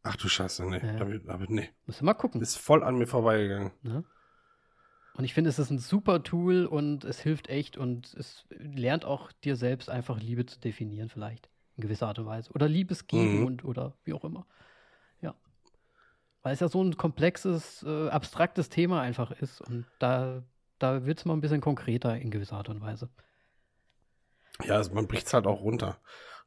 [0.02, 0.78] Ach du Scheiße, nee.
[0.78, 0.92] Ja.
[0.96, 1.68] Damit, damit, nee.
[1.86, 2.40] Müssen wir mal gucken.
[2.40, 3.72] Ist voll an mir vorbeigegangen.
[3.82, 4.04] Ne?
[5.14, 9.04] Und ich finde, es ist ein super Tool und es hilft echt und es lernt
[9.04, 12.52] auch dir selbst einfach Liebe zu definieren, vielleicht in gewisser Art und Weise.
[12.52, 13.46] Oder Liebesgeben Mhm.
[13.46, 14.46] und oder wie auch immer.
[16.46, 20.44] Weil es ja so ein komplexes, äh, abstraktes Thema einfach ist und da,
[20.78, 23.08] da wird es mal ein bisschen konkreter in gewisser Art und Weise.
[24.62, 25.98] Ja, also man bricht es halt auch runter.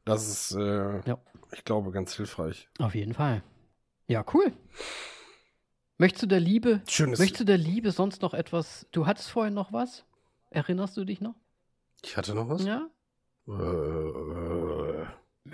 [0.06, 1.18] Das ist, äh, Ja.
[1.52, 2.70] ich glaube, ganz hilfreich.
[2.78, 3.42] Auf jeden Fall.
[4.06, 4.54] Ja, cool.
[5.98, 7.18] Möchtest du der Liebe, Schönes.
[7.18, 8.86] möchtest du der Liebe sonst noch etwas?
[8.92, 10.06] Du hattest vorhin noch was?
[10.48, 11.34] Erinnerst du dich noch?
[12.02, 12.64] Ich hatte noch was?
[12.64, 12.88] Ja?
[13.46, 15.04] Äh,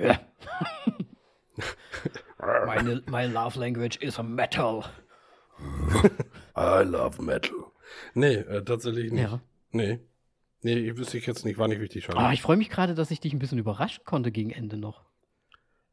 [0.07, 0.21] Ja.
[2.77, 4.85] Meine, my love language is a metal.
[6.57, 7.73] I love metal.
[8.15, 9.23] Nee, äh, tatsächlich nicht.
[9.23, 9.41] Ja.
[9.71, 10.01] Nee.
[10.63, 12.19] Nee, ich wüsste ich jetzt nicht, war nicht wichtig schon.
[12.19, 15.05] Ah, ich freue mich gerade, dass ich dich ein bisschen überraschen konnte gegen Ende noch.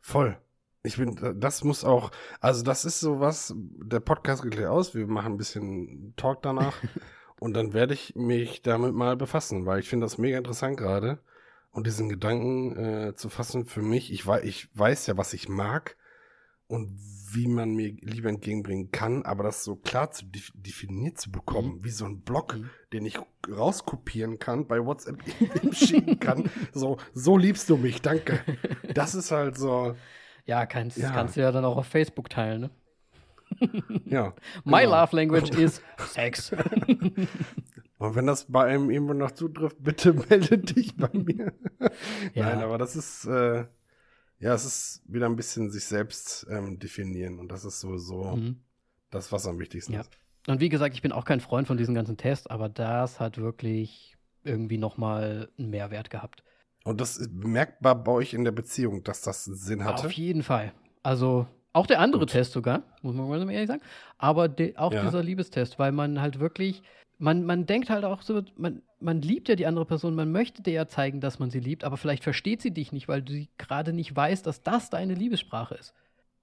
[0.02, 0.38] Voll.
[0.84, 2.12] Ich bin, das muss auch,
[2.42, 6.74] also das ist sowas, der Podcast geht gleich aus, wir machen ein bisschen Talk danach
[7.40, 11.20] und dann werde ich mich damit mal befassen, weil ich finde das mega interessant gerade
[11.72, 15.96] und diesen Gedanken äh, zu fassen für mich, ich, ich weiß ja, was ich mag
[16.74, 16.98] und
[17.36, 21.80] wie man mir Liebe entgegenbringen kann, aber das so klar zu def definiert zu bekommen,
[21.84, 22.70] wie so ein Block, Mhm.
[22.94, 23.18] den ich
[23.50, 25.18] rauskopieren kann, bei WhatsApp
[25.74, 28.40] schicken kann, so, so liebst du mich, danke.
[28.94, 29.96] Das ist halt so,
[30.46, 31.10] Ja, kannst, Ja.
[31.12, 32.70] kannst du ja dann auch auf Facebook teilen, ne?
[34.06, 34.34] ja.
[34.64, 35.02] My Genau.
[35.02, 36.52] love language is Sex.
[37.98, 41.54] Und wenn das bei einem irgendwo noch zutrifft, bitte melde dich bei mir.
[42.34, 42.46] Ja.
[42.48, 43.66] Nein, aber das ist, äh,
[44.44, 48.58] ja, es ist wieder ein bisschen sich selbst ähm, definieren und das ist sowieso Mhm.
[49.10, 50.02] das, was am wichtigsten Ja.
[50.02, 50.12] ist.
[50.48, 53.38] Und wie gesagt, ich bin auch kein Freund von diesen ganzen Tests, aber das hat
[53.38, 56.44] wirklich irgendwie nochmal einen Mehrwert gehabt.
[56.84, 60.06] Und das ist bemerkbar bei euch in der Beziehung, dass das Sinn hatte.
[60.08, 60.74] Auf jeden Fall.
[61.02, 62.32] Also auch der andere Gut.
[62.32, 63.82] Test sogar, muss man mal ehrlich sagen.
[64.18, 65.06] Aber de, auch Ja.
[65.06, 66.84] dieser Liebestest, weil man halt wirklich,
[67.24, 70.62] man, man denkt halt auch so, man, man liebt ja die andere Person, man möchte
[70.62, 73.32] dir ja zeigen, dass man sie liebt, aber vielleicht versteht sie dich nicht, weil du
[73.32, 75.94] sie gerade nicht weißt, dass das deine Liebessprache ist.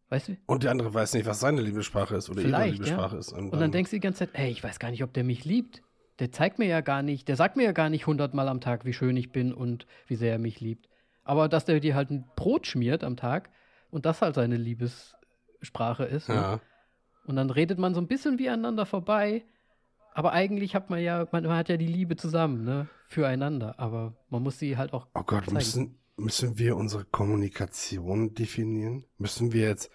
[0.08, 0.36] Weißt du?
[0.46, 3.20] Und der andere weiß nicht, was seine Liebessprache ist oder ihre Liebessprache ja.
[3.20, 3.30] ist.
[3.34, 5.44] Und dann denkst du die ganze Zeit, ey, ich weiß gar nicht, ob der mich
[5.44, 5.82] liebt.
[6.18, 8.86] Der zeigt mir ja gar nicht, der sagt mir ja gar nicht hundertmal am Tag,
[8.86, 10.88] wie schön ich bin und wie sehr er mich liebt.
[11.24, 13.50] Aber dass der dir halt ein Brot schmiert am Tag
[13.90, 16.30] und das halt seine Liebessprache ist.
[16.30, 16.36] Ne?
[16.36, 16.60] ja.
[17.26, 19.44] Und dann redet man so ein bisschen wie aneinander vorbei.
[20.20, 22.88] Aber eigentlich hat man ja, man, man hat ja die Liebe zusammen, ne?
[23.08, 23.80] Füreinander.
[23.80, 25.06] Aber man muss sie halt auch.
[25.14, 25.54] Oh Gott, zeigen.
[25.54, 29.06] müssen, müssen wir unsere Kommunikation definieren?
[29.16, 29.90] Müssen wir jetzt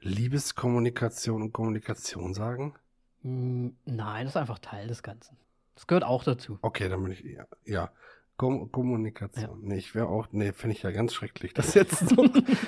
[0.00, 2.76] Liebeskommunikation und Kommunikation sagen?
[3.20, 5.36] Hm, nein, das ist einfach Teil des Ganzen.
[5.74, 6.58] Das gehört auch dazu.
[6.62, 7.46] Okay, dann bin ich, ja.
[7.66, 7.90] ja.
[8.38, 9.60] Kom Kommunikation.
[9.64, 12.26] Nee, ich wäre auch, nee, finde ich ja ganz schrecklich, das jetzt so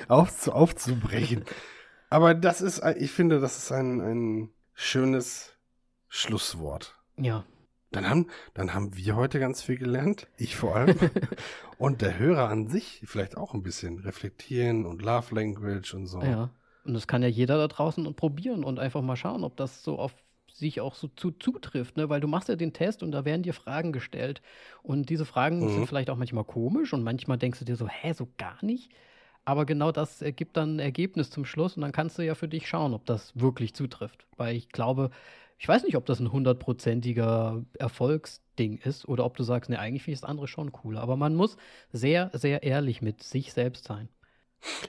[0.09, 1.47] aufzu aufzubrechen.
[2.11, 5.57] Aber das ist, ich finde, das ist ein, ein schönes
[6.11, 6.97] Schlusswort.
[7.17, 7.45] Ja.
[7.93, 10.97] Dann haben, dann haben wir heute ganz viel gelernt, ich vor allem.
[11.79, 16.21] und der Hörer an sich vielleicht auch ein bisschen reflektieren und Love Language und so.
[16.23, 16.51] Ja.
[16.85, 19.83] Und das kann ja jeder da draußen und probieren und einfach mal schauen, ob das
[19.83, 20.13] so auf
[20.53, 22.09] sich auch so zu, zutrifft, ne?
[22.09, 24.43] Weil du machst ja den Test und da werden dir Fragen gestellt.
[24.83, 25.69] Und diese Fragen Mhm.
[25.69, 28.91] sind vielleicht auch manchmal komisch und manchmal denkst du dir so, hä, so gar nicht.
[29.45, 32.49] Aber genau das ergibt dann ein Ergebnis zum Schluss und dann kannst du ja für
[32.49, 34.27] dich schauen, ob das wirklich zutrifft.
[34.37, 35.11] Weil ich glaube,
[35.61, 40.03] ich weiß nicht, ob das ein hundertprozentiger Erfolgsding ist oder ob du sagst, ne, eigentlich
[40.05, 41.03] finde ich das andere schon cooler.
[41.03, 41.59] Aber man muss
[41.93, 44.09] sehr, sehr ehrlich mit sich selbst sein.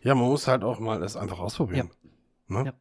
[0.01, 1.91] Ja, man muss halt auch mal es einfach ausprobieren.
[2.47, 2.67] Ne?
[2.67, 2.73] Ja.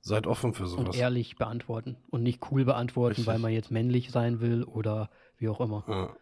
[0.00, 0.96] Seid offen für Und sowas.
[0.96, 3.26] ehrlich beantworten und nicht cool beantworten, Richtig.
[3.26, 5.82] weil man jetzt männlich sein will oder wie auch immer.
[5.88, 6.16] Ja.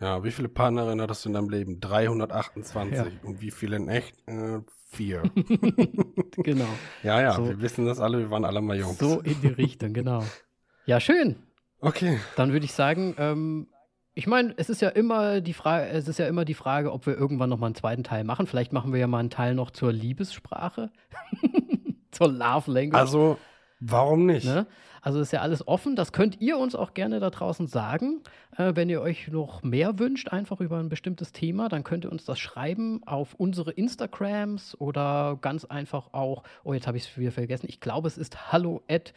[0.00, 1.80] Ja, wie viele Partnerinnen hattest du in deinem Leben?
[1.80, 2.96] 328.
[2.96, 3.06] Ja.
[3.22, 4.16] Und wie viele in echt?
[4.28, 5.22] Äh, vier.
[6.36, 6.68] genau.
[7.02, 7.48] ja, ja, So.
[7.48, 8.98] wir wissen das alle, wir waren alle mal Jungs.
[8.98, 10.24] So in die Richtung, genau.
[10.86, 11.36] Ja, schön.
[11.80, 12.18] Okay.
[12.36, 13.66] Dann würde ich sagen, ähm,
[14.14, 17.06] ich meine, es ist ja immer die Frage, es ist ja immer die Frage, ob
[17.06, 18.46] wir irgendwann noch mal einen zweiten Teil machen.
[18.46, 20.90] Vielleicht machen wir ja mal einen Teil noch zur Liebessprache,
[22.12, 23.00] zur Love Language.
[23.00, 23.38] Also,
[23.80, 24.46] warum nicht?
[24.46, 24.66] Ne?
[25.04, 25.94] Also ist ja alles offen.
[25.96, 28.22] Das könnt ihr uns auch gerne da draußen sagen.
[28.56, 32.10] Äh, wenn ihr euch noch mehr wünscht, einfach über ein bestimmtes Thema, dann könnt ihr
[32.10, 37.18] uns das schreiben auf unsere Instagrams oder ganz einfach auch, oh, jetzt habe ich es
[37.18, 37.66] wieder vergessen.
[37.68, 39.12] Ich glaube, es ist hallo at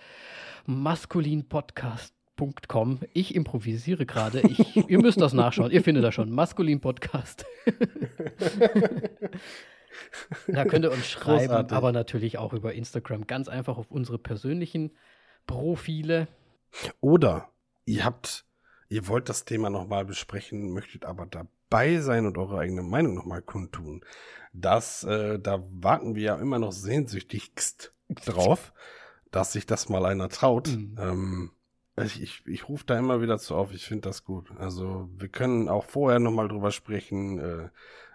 [0.65, 2.99] maskulinpodcast.com.
[3.13, 4.41] Ich improvisiere gerade.
[4.89, 5.71] Ihr müsst das nachschauen.
[5.71, 6.31] Ihr findet das schon.
[6.31, 7.45] Maskulin Podcast.
[10.49, 11.77] da könnt ihr uns schreiben, Großartig.
[11.77, 13.25] aber natürlich auch über Instagram.
[13.25, 14.91] Ganz einfach auf unsere persönlichen
[15.47, 16.27] Profile.
[17.01, 17.49] Oder
[17.85, 18.45] ihr habt,
[18.89, 23.41] ihr wollt das Thema nochmal besprechen, möchtet aber dabei sein und eure eigene Meinung nochmal
[23.41, 24.05] kundtun.
[24.53, 27.93] Das, äh, da warten wir ja immer noch sehnsüchtigst
[28.25, 28.73] drauf,
[29.31, 30.67] dass sich das mal einer traut.
[30.67, 30.95] Mhm.
[30.99, 31.51] Ähm,
[32.03, 34.51] ich, ich, ich rufe da immer wieder zu auf, ich finde das gut.
[34.59, 37.39] Also wir können auch vorher nochmal drüber sprechen.
[37.39, 37.69] Äh,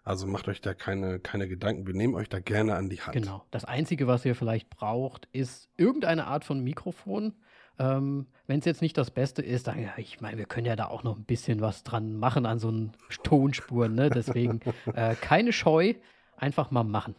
[0.05, 1.86] also macht euch da keine, keine Gedanken.
[1.86, 3.12] Wir nehmen euch da gerne an die Hand.
[3.12, 3.44] Genau.
[3.50, 7.34] Das Einzige, was ihr vielleicht braucht, ist irgendeine Art von Mikrofon.
[7.78, 10.76] Ähm, Wenn es jetzt nicht das Beste ist, dann, ja, ich meine, wir können ja
[10.76, 12.92] da auch noch ein bisschen was dran machen an so einen
[13.22, 13.94] Tonspuren.
[13.94, 14.11] Ne?
[14.11, 14.61] Deswegen
[14.94, 15.94] äh, keine Scheu,
[16.36, 17.14] einfach mal machen.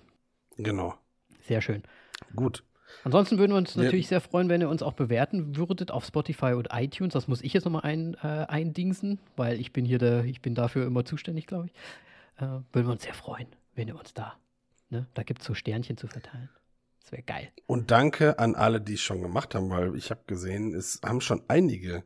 [0.57, 0.93] Genau.
[1.41, 1.83] Sehr schön.
[2.35, 2.63] Gut.
[3.05, 6.53] Ansonsten würden wir uns natürlich sehr freuen, wenn ihr uns auch bewerten würdet auf Spotify
[6.53, 7.13] und iTunes.
[7.13, 10.53] Das muss ich jetzt nochmal ein, äh, eindingsen, weil ich bin hier der, ich bin
[10.53, 11.73] dafür immer zuständig, glaube ich.
[12.37, 14.37] Äh, würden wir uns sehr freuen, wenn ihr uns da,
[14.89, 15.07] ne?
[15.13, 16.49] Da gibt es so Sternchen zu verteilen.
[17.01, 17.51] Das wäre geil.
[17.67, 21.21] Und danke an alle, die es schon gemacht haben, weil ich habe gesehen, es haben
[21.21, 22.03] schon einige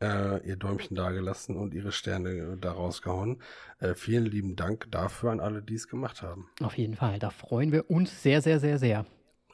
[0.00, 3.42] äh, ihr Däumchen dagelassen und ihre Sterne äh, da rausgehauen.
[3.80, 6.48] Äh, vielen lieben Dank dafür an alle, die es gemacht haben.
[6.62, 7.18] Auf jeden Fall.
[7.18, 9.06] Da freuen wir uns sehr, sehr, sehr, sehr.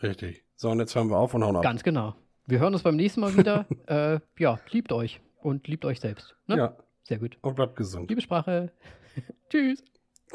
[0.02, 0.44] Richtig.
[0.56, 1.62] So, und jetzt hören wir auf und hauen ab.
[1.62, 2.14] Ganz genau.
[2.46, 3.66] Wir hören uns beim nächsten Mal wieder.
[3.86, 6.36] äh, ja, liebt euch und liebt euch selbst.
[6.46, 6.56] Ne?
[6.56, 7.38] Ja, Sehr gut.
[7.40, 8.10] und bleibt gesund.
[8.10, 8.70] Liebe Sprache.
[9.50, 9.82] Tschüss.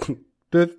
[0.01, 0.69] Tschüss.